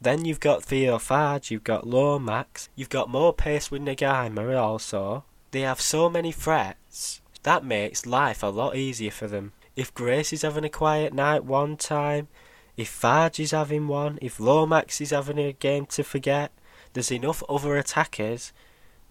Then 0.00 0.24
you've 0.24 0.40
got 0.40 0.62
Theo 0.62 0.98
Fages, 0.98 1.50
you've 1.50 1.64
got 1.64 1.86
Lomax, 1.86 2.68
you've 2.76 2.90
got 2.90 3.08
more 3.08 3.32
pace 3.32 3.70
with 3.70 3.82
Naiqama 3.82 4.60
also. 4.60 5.24
They 5.52 5.62
have 5.62 5.80
so 5.80 6.10
many 6.10 6.32
threats. 6.32 7.22
That 7.44 7.64
makes 7.64 8.04
life 8.04 8.42
a 8.42 8.48
lot 8.48 8.76
easier 8.76 9.10
for 9.10 9.26
them. 9.26 9.52
If 9.74 9.94
Grace 9.94 10.32
is 10.32 10.42
having 10.42 10.64
a 10.64 10.68
quiet 10.68 11.14
night 11.14 11.44
one 11.44 11.76
time, 11.76 12.28
if 12.76 12.90
Fages 12.90 13.40
is 13.40 13.50
having 13.52 13.88
one, 13.88 14.18
if 14.20 14.38
Lomax 14.38 15.00
is 15.00 15.10
having 15.10 15.38
a 15.38 15.52
game 15.52 15.86
to 15.86 16.04
forget, 16.04 16.52
there's 16.92 17.12
enough 17.12 17.42
other 17.48 17.76
attackers 17.76 18.52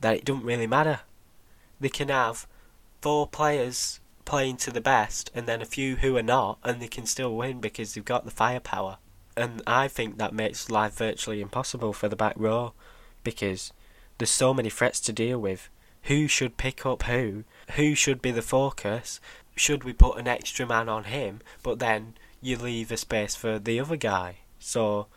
that 0.02 0.18
it 0.18 0.26
doesn't 0.26 0.46
really 0.46 0.68
matter. 0.68 1.02
They 1.80 1.90
can 1.90 2.10
have 2.10 2.48
four 3.02 3.28
players 3.28 4.00
playing 4.24 4.58
to 4.58 4.72
the 4.72 4.82
best 4.82 5.32
and 5.36 5.48
then 5.48 5.62
a 5.62 5.66
few 5.66 5.98
who 5.98 6.18
are 6.18 6.24
not, 6.24 6.58
and 6.64 6.82
they 6.82 6.88
can 6.88 7.06
still 7.06 7.36
win 7.36 7.60
because 7.60 7.94
they've 7.94 8.06
got 8.06 8.26
the 8.26 8.32
firepower. 8.32 8.98
And 9.38 9.62
I 9.68 9.88
think 9.88 10.18
that 10.18 10.34
makes 10.34 10.70
life 10.70 10.96
virtually 10.96 11.42
impossible 11.42 11.94
for 11.94 12.08
the 12.08 12.16
back 12.16 12.36
row 12.38 12.74
because 13.24 13.74
there's 14.18 14.30
so 14.30 14.54
many 14.54 14.70
threats 14.70 15.00
to 15.02 15.14
deal 15.14 15.40
with. 15.40 15.70
Who 16.04 16.28
should 16.28 16.58
pick 16.58 16.86
up 16.86 17.04
who? 17.04 17.44
Who 17.72 17.96
should 17.96 18.22
be 18.22 18.32
the 18.32 18.42
focus? 18.42 19.20
Should 19.56 19.84
we 19.84 19.94
put 19.94 20.18
an 20.18 20.28
extra 20.28 20.66
man 20.66 20.88
on 20.88 21.06
him, 21.06 21.42
but 21.64 21.80
then 21.80 22.16
you 22.46 22.58
leave 22.58 22.92
a 22.92 22.98
space 22.98 23.36
for 23.36 23.60
the 23.60 23.80
other 23.80 23.96
guy? 23.96 24.38
So 24.60 25.08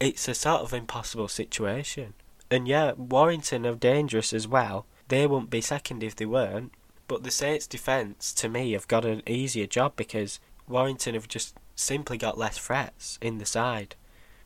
it's 0.00 0.28
a 0.28 0.34
sort 0.34 0.62
of 0.62 0.72
impossible 0.72 1.28
situation. 1.28 2.14
And 2.50 2.68
yeah, 2.68 2.92
Warrington 2.92 3.64
are 3.66 3.74
dangerous 3.74 4.32
as 4.32 4.46
well. 4.48 4.86
They 5.08 5.26
wouldn't 5.26 5.50
be 5.50 5.60
second 5.60 6.02
if 6.02 6.16
they 6.16 6.26
weren't. 6.26 6.72
But 7.08 7.22
the 7.24 7.30
Saints' 7.30 7.66
defence, 7.66 8.32
to 8.34 8.48
me, 8.48 8.72
have 8.72 8.88
got 8.88 9.04
an 9.04 9.22
easier 9.26 9.66
job 9.66 9.96
because 9.96 10.40
Warrington 10.68 11.14
have 11.14 11.28
just 11.28 11.56
simply 11.74 12.18
got 12.18 12.38
less 12.38 12.58
threats 12.58 13.18
in 13.20 13.38
the 13.38 13.46
side. 13.46 13.96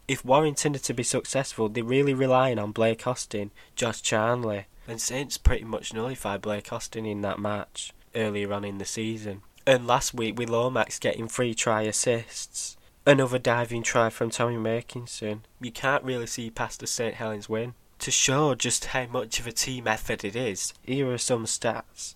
If 0.08 0.24
Warrington 0.24 0.74
are 0.76 0.80
to 0.80 0.94
be 0.94 1.02
successful, 1.02 1.68
they're 1.68 1.84
really 1.84 2.14
relying 2.14 2.58
on 2.58 2.72
Blake 2.72 3.06
Austin, 3.06 3.50
Josh 3.74 4.02
Charnley, 4.02 4.66
and 4.86 5.00
Saints 5.00 5.36
pretty 5.36 5.64
much 5.64 5.92
nullified 5.92 6.42
Blake 6.42 6.72
Austin 6.72 7.06
in 7.06 7.22
that 7.22 7.40
match 7.40 7.92
earlier 8.14 8.52
on 8.52 8.64
in 8.64 8.78
the 8.78 8.84
season. 8.84 9.42
And 9.68 9.84
last 9.84 10.14
week 10.14 10.38
with 10.38 10.48
Lomax 10.48 11.00
getting 11.00 11.26
three 11.26 11.52
try 11.52 11.82
assists, 11.82 12.76
another 13.04 13.40
diving 13.40 13.82
try 13.82 14.10
from 14.10 14.30
Tommy 14.30 14.56
Makinson, 14.56 15.40
you 15.60 15.72
can't 15.72 16.04
really 16.04 16.28
see 16.28 16.50
past 16.50 16.78
the 16.78 16.86
St 16.86 17.16
Helens 17.16 17.48
win. 17.48 17.74
To 17.98 18.12
show 18.12 18.54
just 18.54 18.84
how 18.86 19.06
much 19.06 19.40
of 19.40 19.46
a 19.48 19.52
team 19.52 19.88
effort 19.88 20.22
it 20.22 20.36
is, 20.36 20.72
here 20.84 21.10
are 21.10 21.18
some 21.18 21.46
stats. 21.46 22.14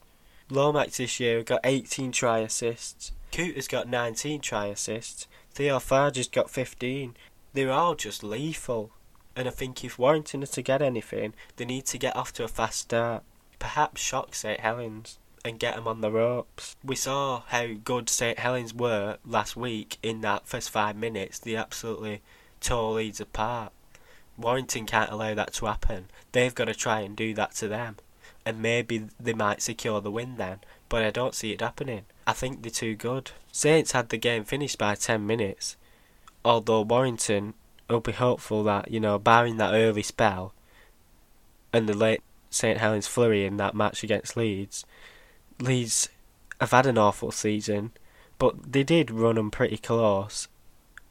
Lomax 0.49 0.99
this 0.99 1.19
year 1.19 1.43
got 1.43 1.63
18 1.65 2.13
try 2.13 2.39
assists, 2.39 3.11
Coote's 3.33 3.67
got 3.67 3.89
19 3.89 4.41
try 4.41 4.67
assists, 4.67 5.27
Theo 5.53 5.81
Fages 5.81 6.31
got 6.31 6.51
15. 6.51 7.17
They're 7.53 7.73
all 7.73 7.97
just 7.97 8.23
lethal. 8.23 8.93
And 9.35 9.49
I 9.49 9.51
think 9.51 9.85
if 9.85 9.99
Warrington 9.99 10.45
are 10.45 10.47
to 10.47 10.63
get 10.63 10.83
anything, 10.83 11.35
they 11.57 11.65
need 11.65 11.87
to 11.87 11.99
get 11.99 12.15
off 12.15 12.33
to 12.35 12.45
a 12.45 12.49
fast 12.49 12.83
start. 12.83 13.25
Perhaps 13.59 14.01
shock 14.01 14.37
St 14.37 14.61
Helens 14.61 15.19
and 15.44 15.59
get 15.59 15.76
them 15.76 15.88
on 15.88 16.00
the 16.00 16.11
ropes. 16.11 16.76
We 16.85 16.96
saw 16.96 17.42
how 17.48 17.68
good 17.85 18.09
St 18.09 18.38
Helens 18.38 18.74
were 18.74 19.18
last 19.24 19.57
week 19.57 19.98
in 20.03 20.20
that 20.20 20.46
first 20.46 20.70
five 20.70 20.96
minutes. 20.96 21.38
They 21.38 21.57
absolutely 21.57 22.22
tore 22.61 22.94
Leeds 22.94 23.20
apart. 23.20 23.72
Warrington 24.37 24.87
can't 24.87 25.11
allow 25.11 25.35
that 25.35 25.53
to 25.55 25.66
happen. 25.66 26.07
They've 26.33 26.55
got 26.55 26.66
to 26.66 26.74
try 26.74 27.00
and 27.00 27.16
do 27.16 27.35
that 27.35 27.53
to 27.57 27.68
them. 27.68 27.96
And 28.44 28.62
maybe 28.62 29.07
they 29.18 29.35
might 29.35 29.62
secure 29.62 30.00
the 30.00 30.11
win 30.11 30.37
then, 30.37 30.61
but 30.88 31.03
I 31.03 31.11
don't 31.11 31.35
see 31.35 31.53
it 31.53 31.61
happening. 31.61 32.05
I 32.26 32.33
think 32.33 32.62
they're 32.62 32.70
too 32.70 32.94
good. 32.94 33.33
Saints 33.53 33.92
had 33.92 34.09
the 34.09 34.16
game 34.16 34.44
finished 34.44 34.79
by 34.79 34.94
10 34.94 35.26
minutes, 35.26 35.76
although 36.44 36.81
Warrington 36.83 37.55
will 37.88 38.00
be 38.00 38.12
hopeful 38.12 38.62
that, 38.64 38.90
you 38.90 39.00
know, 39.00 39.18
barring 39.18 39.59
that 39.59 39.74
early 39.74 40.03
spell 40.03 40.55
and 41.72 41.88
the 41.88 41.96
late 41.96 42.22
St 42.50 42.79
Helens 42.79 43.07
flurry 43.07 43.44
in 43.44 43.57
that 43.59 43.74
match 43.74 44.03
against 44.03 44.37
Leeds, 44.37 44.85
Leeds 45.61 46.09
have 46.61 46.70
had 46.70 46.87
an 46.87 46.99
awful 46.99 47.31
season, 47.31 47.92
but 48.38 48.73
they 48.73 48.83
did 48.83 49.11
run 49.11 49.35
them 49.35 49.51
pretty 49.51 49.77
close 49.77 50.49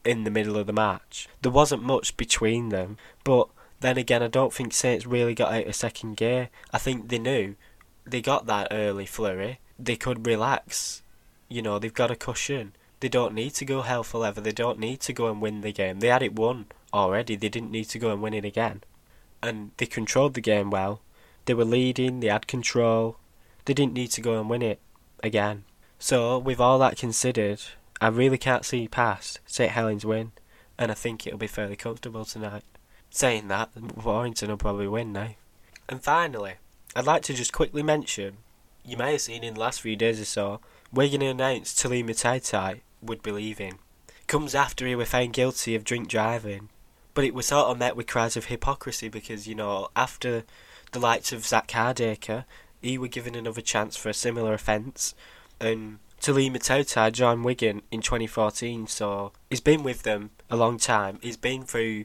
in 0.04 0.24
the 0.24 0.30
middle 0.30 0.56
of 0.56 0.66
the 0.66 0.72
match. 0.72 1.28
There 1.42 1.52
wasn't 1.52 1.82
much 1.82 2.16
between 2.16 2.70
them, 2.70 2.96
but 3.24 3.48
then 3.80 3.96
again, 3.96 4.22
I 4.22 4.28
don't 4.28 4.52
think 4.52 4.72
Saints 4.72 5.06
really 5.06 5.34
got 5.34 5.52
out 5.52 5.66
of 5.66 5.74
second 5.74 6.16
gear. 6.16 6.50
I 6.72 6.78
think 6.78 7.08
they 7.08 7.18
knew 7.18 7.54
they 8.04 8.20
got 8.20 8.46
that 8.46 8.68
early 8.70 9.06
flurry. 9.06 9.60
They 9.78 9.96
could 9.96 10.26
relax. 10.26 11.02
You 11.48 11.62
know, 11.62 11.78
they've 11.78 11.92
got 11.92 12.10
a 12.10 12.16
cushion. 12.16 12.72
They 13.00 13.08
don't 13.08 13.34
need 13.34 13.54
to 13.54 13.64
go 13.64 13.82
hell 13.82 14.02
for 14.02 14.18
leather. 14.18 14.40
They 14.40 14.52
don't 14.52 14.78
need 14.78 15.00
to 15.00 15.12
go 15.12 15.28
and 15.28 15.40
win 15.40 15.62
the 15.62 15.72
game. 15.72 16.00
They 16.00 16.08
had 16.08 16.22
it 16.22 16.34
won 16.36 16.66
already. 16.92 17.36
They 17.36 17.48
didn't 17.48 17.70
need 17.70 17.86
to 17.86 17.98
go 17.98 18.12
and 18.12 18.20
win 18.20 18.34
it 18.34 18.44
again. 18.44 18.82
And 19.42 19.70
they 19.78 19.86
controlled 19.86 20.34
the 20.34 20.42
game 20.42 20.70
well. 20.70 21.00
They 21.46 21.54
were 21.54 21.64
leading. 21.64 22.20
They 22.20 22.26
had 22.26 22.46
control. 22.46 23.16
They 23.64 23.74
didn't 23.74 23.94
need 23.94 24.10
to 24.12 24.20
go 24.20 24.40
and 24.40 24.48
win 24.48 24.62
it 24.62 24.80
again. 25.22 25.64
So, 25.98 26.38
with 26.38 26.60
all 26.60 26.78
that 26.78 26.96
considered, 26.96 27.60
I 28.00 28.08
really 28.08 28.38
can't 28.38 28.64
see 28.64 28.88
past 28.88 29.40
St 29.46 29.70
Helens 29.70 30.06
win, 30.06 30.32
and 30.78 30.90
I 30.90 30.94
think 30.94 31.26
it'll 31.26 31.38
be 31.38 31.46
fairly 31.46 31.76
comfortable 31.76 32.24
tonight. 32.24 32.64
Saying 33.10 33.48
that, 33.48 33.70
Warrington 33.76 34.48
will 34.48 34.56
probably 34.56 34.88
win 34.88 35.12
now. 35.12 35.34
And 35.88 36.02
finally, 36.02 36.54
I'd 36.96 37.06
like 37.06 37.22
to 37.24 37.34
just 37.34 37.52
quickly 37.52 37.82
mention, 37.82 38.38
you 38.84 38.96
may 38.96 39.12
have 39.12 39.20
seen 39.20 39.44
in 39.44 39.54
the 39.54 39.60
last 39.60 39.80
few 39.80 39.96
days 39.96 40.20
or 40.20 40.24
so, 40.24 40.60
Wigan 40.92 41.22
announced 41.22 41.78
Taulima 41.78 42.10
Tautai 42.10 42.80
would 43.02 43.22
be 43.22 43.32
leaving. 43.32 43.78
Comes 44.26 44.54
after 44.54 44.86
he 44.86 44.94
was 44.94 45.08
found 45.08 45.32
guilty 45.32 45.74
of 45.74 45.84
drink 45.84 46.08
driving. 46.08 46.68
But 47.12 47.24
it 47.24 47.34
was 47.34 47.46
sort 47.46 47.66
of 47.66 47.78
met 47.78 47.96
with 47.96 48.06
cries 48.06 48.36
of 48.36 48.46
hypocrisy 48.46 49.08
because, 49.08 49.48
you 49.48 49.54
know, 49.54 49.88
after 49.96 50.44
the 50.92 51.00
likes 51.00 51.32
of 51.32 51.44
Zak 51.44 51.68
Hardaker, 51.68 52.44
he 52.80 52.98
were 52.98 53.08
given 53.08 53.34
another 53.34 53.60
chance 53.60 53.96
for 53.96 54.08
a 54.08 54.14
similar 54.14 54.54
offence. 54.54 55.14
And 55.60 55.98
Taulima 56.20 56.58
Tautai 56.58 57.12
joined 57.12 57.44
Wigan 57.44 57.82
in 57.90 58.02
2014, 58.02 58.86
so 58.86 59.32
he's 59.48 59.60
been 59.60 59.82
with 59.82 60.02
them 60.02 60.30
a 60.50 60.56
long 60.56 60.78
time. 60.78 61.18
He's 61.22 61.36
been 61.36 61.64
through 61.64 62.04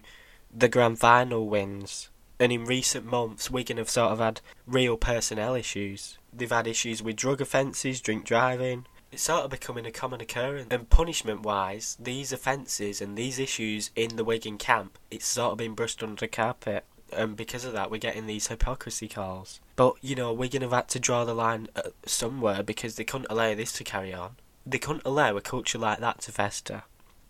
the 0.53 0.69
grand 0.69 0.99
final 0.99 1.47
wins. 1.47 2.09
And 2.39 2.51
in 2.51 2.65
recent 2.65 3.05
months, 3.05 3.49
Wigan 3.49 3.77
have 3.77 3.89
sort 3.89 4.11
of 4.11 4.19
had 4.19 4.41
real 4.67 4.97
personnel 4.97 5.55
issues. 5.55 6.17
They've 6.33 6.49
had 6.49 6.67
issues 6.67 7.01
with 7.01 7.15
drug 7.15 7.39
offences, 7.39 8.01
drink 8.01 8.25
driving. 8.25 8.85
It's 9.11 9.23
sort 9.23 9.45
of 9.45 9.51
becoming 9.51 9.85
a 9.85 9.91
common 9.91 10.19
occurrence. 10.19 10.67
And 10.69 10.89
punishment 10.89 11.43
wise, 11.43 11.95
these 11.99 12.33
offences 12.33 12.99
and 12.99 13.17
these 13.17 13.39
issues 13.39 13.91
in 13.95 14.17
the 14.17 14.25
Wigan 14.25 14.57
camp, 14.57 14.97
it's 15.09 15.25
sort 15.25 15.53
of 15.53 15.57
been 15.57 15.75
brushed 15.75 16.03
under 16.03 16.19
the 16.19 16.27
carpet. 16.27 16.83
And 17.15 17.36
because 17.36 17.65
of 17.65 17.73
that, 17.73 17.89
we're 17.89 17.97
getting 17.97 18.28
these 18.28 18.47
hypocrisy 18.47 19.08
calls. 19.08 19.60
But, 19.75 19.95
you 20.01 20.15
know, 20.15 20.34
Wigan 20.34 20.62
have 20.62 20.71
had 20.71 20.88
to 20.89 20.99
draw 20.99 21.23
the 21.23 21.34
line 21.34 21.67
uh, 21.75 21.89
somewhere 22.06 22.63
because 22.63 22.95
they 22.95 23.04
couldn't 23.04 23.32
allow 23.32 23.56
this 23.56 23.71
to 23.73 23.84
carry 23.84 24.13
on. 24.13 24.36
They 24.65 24.80
couldn't 24.80 25.06
allow 25.06 25.38
a 25.38 25.41
culture 25.41 25.78
like 25.78 25.99
that 25.99 26.21
to 26.21 26.32
fester. 26.32 26.84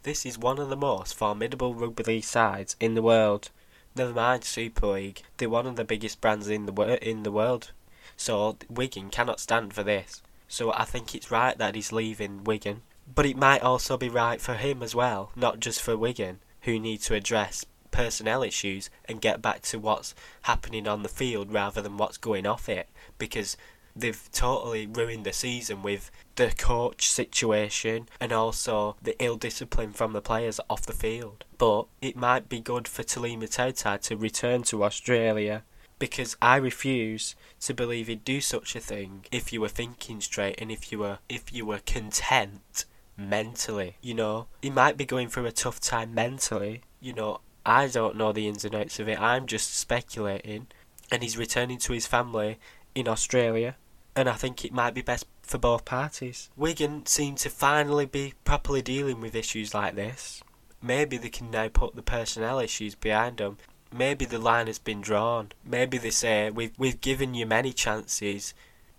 This 0.03 0.25
is 0.25 0.37
one 0.37 0.59
of 0.59 0.69
the 0.69 0.77
most 0.77 1.15
formidable 1.15 1.73
rugby 1.73 2.03
league 2.03 2.23
sides 2.23 2.75
in 2.79 2.93
the 2.93 3.01
world. 3.01 3.49
Never 3.95 4.13
mind 4.13 4.43
Super 4.43 4.87
League; 4.87 5.23
they're 5.37 5.49
one 5.49 5.65
of 5.65 5.77
the 5.77 5.83
biggest 5.83 6.21
brands 6.21 6.47
in 6.47 6.65
the 6.65 6.71
wor- 6.71 6.89
in 7.01 7.23
the 7.23 7.31
world. 7.31 7.71
So 8.15 8.57
Wigan 8.69 9.09
cannot 9.09 9.39
stand 9.39 9.73
for 9.73 9.83
this. 9.83 10.21
So 10.47 10.71
I 10.73 10.85
think 10.85 11.15
it's 11.15 11.31
right 11.31 11.57
that 11.57 11.75
he's 11.75 11.91
leaving 11.91 12.43
Wigan, 12.43 12.83
but 13.13 13.25
it 13.25 13.35
might 13.35 13.63
also 13.63 13.97
be 13.97 14.09
right 14.09 14.39
for 14.39 14.53
him 14.53 14.83
as 14.83 14.93
well, 14.93 15.31
not 15.35 15.59
just 15.59 15.81
for 15.81 15.97
Wigan, 15.97 16.39
who 16.61 16.79
need 16.79 17.01
to 17.01 17.15
address 17.15 17.65
personnel 17.91 18.43
issues 18.43 18.89
and 19.05 19.21
get 19.21 19.41
back 19.41 19.61
to 19.63 19.79
what's 19.79 20.15
happening 20.43 20.87
on 20.87 21.03
the 21.03 21.09
field 21.09 21.53
rather 21.53 21.81
than 21.81 21.97
what's 21.97 22.17
going 22.17 22.45
off 22.45 22.67
it. 22.69 22.89
Because 23.17 23.57
they've 23.95 24.29
totally 24.31 24.85
ruined 24.85 25.25
the 25.25 25.33
season 25.33 25.81
with 25.81 26.11
the 26.35 26.53
coach 26.57 27.07
situation 27.07 28.09
and 28.19 28.31
also 28.31 28.97
the 29.01 29.15
ill 29.23 29.37
discipline 29.37 29.93
from 29.93 30.13
the 30.13 30.21
players 30.21 30.59
off 30.69 30.85
the 30.85 30.93
field. 30.93 31.45
But 31.57 31.85
it 32.01 32.17
might 32.17 32.49
be 32.49 32.59
good 32.59 32.87
for 32.87 33.03
Taulima 33.03 33.49
Tautai 33.49 34.01
to 34.01 34.17
return 34.17 34.63
to 34.63 34.83
Australia 34.83 35.63
because 35.97 36.35
I 36.41 36.57
refuse 36.57 37.35
to 37.61 37.73
believe 37.73 38.07
he'd 38.07 38.25
do 38.25 38.41
such 38.41 38.75
a 38.75 38.81
thing 38.81 39.25
if 39.31 39.53
you 39.53 39.61
were 39.61 39.69
thinking 39.69 40.19
straight 40.19 40.59
and 40.59 40.71
if 40.71 40.91
you 40.91 40.99
were 40.99 41.19
if 41.29 41.53
you 41.53 41.65
were 41.65 41.79
content 41.79 42.85
mentally. 43.17 43.95
You 44.01 44.13
know, 44.13 44.47
he 44.61 44.69
might 44.69 44.97
be 44.97 45.05
going 45.05 45.29
through 45.29 45.45
a 45.45 45.51
tough 45.51 45.79
time 45.79 46.13
mentally. 46.13 46.81
You 46.99 47.13
know, 47.13 47.39
I 47.65 47.87
don't 47.87 48.15
know 48.15 48.31
the 48.31 48.47
ins 48.47 48.63
and 48.63 48.75
outs 48.75 48.99
of 48.99 49.09
it. 49.09 49.19
I'm 49.19 49.47
just 49.47 49.75
speculating. 49.75 50.67
And 51.11 51.23
he's 51.23 51.37
returning 51.37 51.77
to 51.79 51.93
his 51.93 52.05
family 52.05 52.59
in 52.93 53.07
Australia. 53.07 53.75
And 54.15 54.29
I 54.29 54.33
think 54.33 54.63
it 54.63 54.73
might 54.73 54.93
be 54.93 55.01
best 55.01 55.25
for 55.41 55.57
both 55.57 55.85
parties. 55.85 56.49
Wigan 56.55 57.05
seem 57.05 57.35
to 57.35 57.49
finally 57.49 58.05
be 58.05 58.33
properly 58.43 58.81
dealing 58.81 59.19
with 59.21 59.35
issues 59.35 59.73
like 59.73 59.95
this. 59.95 60.43
Maybe 60.81 61.17
they 61.17 61.29
can 61.29 61.51
now 61.51 61.67
put 61.67 61.95
the 61.95 62.01
personnel 62.01 62.59
issues 62.59 62.95
behind 62.95 63.37
them. 63.37 63.57
Maybe 63.91 64.25
the 64.25 64.39
line 64.39 64.67
has 64.67 64.79
been 64.79 65.01
drawn. 65.01 65.51
Maybe 65.63 65.97
they 65.97 66.09
say 66.09 66.49
we've 66.49 66.77
we've 66.77 67.01
given 67.01 67.33
you 67.33 67.45
many 67.45 67.73
chances. 67.73 68.53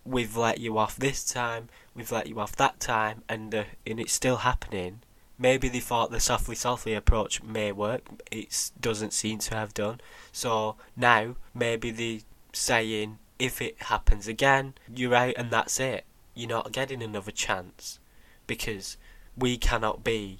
We've 0.04 0.36
let 0.36 0.58
you 0.58 0.78
off 0.78 0.96
this 0.96 1.24
time. 1.24 1.68
We've 1.94 2.12
let 2.12 2.28
you 2.28 2.40
off 2.40 2.56
that 2.56 2.80
time, 2.80 3.22
and 3.28 3.54
uh, 3.54 3.64
and 3.86 4.00
it's 4.00 4.12
still 4.12 4.38
happening. 4.38 5.00
Maybe 5.38 5.68
they 5.68 5.80
thought 5.80 6.10
the 6.10 6.20
softly 6.20 6.54
softly 6.54 6.94
approach 6.94 7.42
may 7.42 7.72
work. 7.72 8.02
It 8.30 8.70
doesn't 8.80 9.12
seem 9.12 9.38
to 9.40 9.54
have 9.54 9.74
done. 9.74 10.00
So 10.32 10.76
now 10.96 11.36
maybe 11.54 11.90
they 11.90 12.22
saying 12.52 13.18
if 13.38 13.60
it 13.60 13.82
happens 13.82 14.26
again, 14.26 14.74
you're 14.92 15.14
out 15.14 15.34
and 15.36 15.50
that's 15.50 15.78
it. 15.78 16.04
You're 16.34 16.48
not 16.48 16.72
getting 16.72 17.02
another 17.02 17.30
chance 17.30 17.98
because 18.46 18.96
we 19.36 19.56
cannot 19.58 20.02
be 20.02 20.38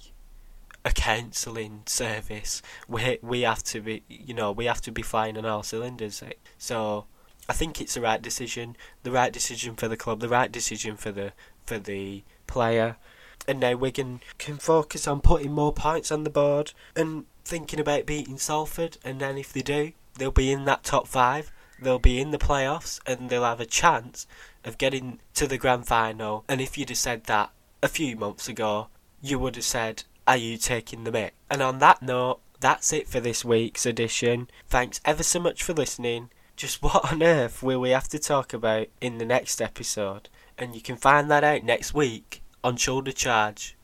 a 0.83 0.91
counselling 0.91 1.83
service. 1.85 2.61
We 2.87 3.19
we 3.21 3.41
have 3.41 3.63
to 3.65 3.81
be, 3.81 4.03
you 4.07 4.33
know, 4.33 4.51
we 4.51 4.65
have 4.65 4.81
to 4.81 4.91
be 4.91 5.01
flying 5.01 5.37
on 5.37 5.45
all 5.45 5.63
cylinders. 5.63 6.23
So 6.57 7.05
I 7.49 7.53
think 7.53 7.79
it's 7.79 7.93
the 7.93 8.01
right 8.01 8.21
decision, 8.21 8.75
the 9.03 9.11
right 9.11 9.31
decision 9.31 9.75
for 9.75 9.87
the 9.87 9.97
club, 9.97 10.19
the 10.19 10.29
right 10.29 10.51
decision 10.51 10.97
for 10.97 11.11
the 11.11 11.33
for 11.65 11.77
the 11.77 12.23
player. 12.47 12.97
And 13.47 13.59
now 13.59 13.75
Wigan 13.75 14.21
can 14.37 14.57
focus 14.57 15.07
on 15.07 15.21
putting 15.21 15.51
more 15.51 15.71
points 15.71 16.11
on 16.11 16.23
the 16.23 16.29
board 16.29 16.73
and 16.95 17.25
thinking 17.45 17.79
about 17.79 18.05
beating 18.05 18.37
Salford. 18.37 18.97
And 19.03 19.21
then 19.21 19.37
if 19.37 19.53
they 19.53 19.61
do, 19.61 19.93
they'll 20.17 20.31
be 20.31 20.51
in 20.51 20.65
that 20.65 20.83
top 20.83 21.07
five. 21.07 21.51
They'll 21.79 21.99
be 21.99 22.19
in 22.19 22.31
the 22.31 22.37
playoffs 22.37 22.99
and 23.05 23.29
they'll 23.29 23.43
have 23.43 23.61
a 23.61 23.65
chance 23.65 24.27
of 24.65 24.77
getting 24.77 25.19
to 25.35 25.47
the 25.47 25.57
grand 25.57 25.87
final. 25.87 26.43
And 26.49 26.59
if 26.59 26.77
you'd 26.77 26.89
have 26.89 26.97
said 26.97 27.25
that 27.25 27.51
a 27.81 27.87
few 27.87 28.15
months 28.15 28.49
ago, 28.49 28.87
you 29.21 29.39
would 29.39 29.55
have 29.55 29.65
said, 29.65 30.03
Are 30.27 30.37
you 30.37 30.57
taking 30.57 31.03
the 31.03 31.11
mick? 31.11 31.31
And 31.49 31.61
on 31.61 31.79
that 31.79 32.01
note, 32.01 32.39
that's 32.59 32.91
it 32.91 33.07
for 33.07 33.19
this 33.19 33.45
week's 33.45 33.85
edition. 33.85 34.49
Thanks 34.67 34.99
ever 35.05 35.23
so 35.23 35.39
much 35.39 35.63
for 35.63 35.73
listening. 35.73 36.31
Just 36.55 36.81
what 36.81 37.13
on 37.13 37.21
earth 37.21 37.61
will 37.61 37.79
we 37.79 37.91
have 37.91 38.07
to 38.09 38.19
talk 38.19 38.51
about 38.51 38.87
in 38.99 39.19
the 39.19 39.25
next 39.25 39.61
episode? 39.61 40.27
And 40.57 40.75
you 40.75 40.81
can 40.81 40.95
find 40.95 41.29
that 41.29 41.43
out 41.43 41.63
next 41.63 41.93
week 41.93 42.41
on 42.67 42.75
Shoulder 42.75 43.13
Charge. 43.13 43.73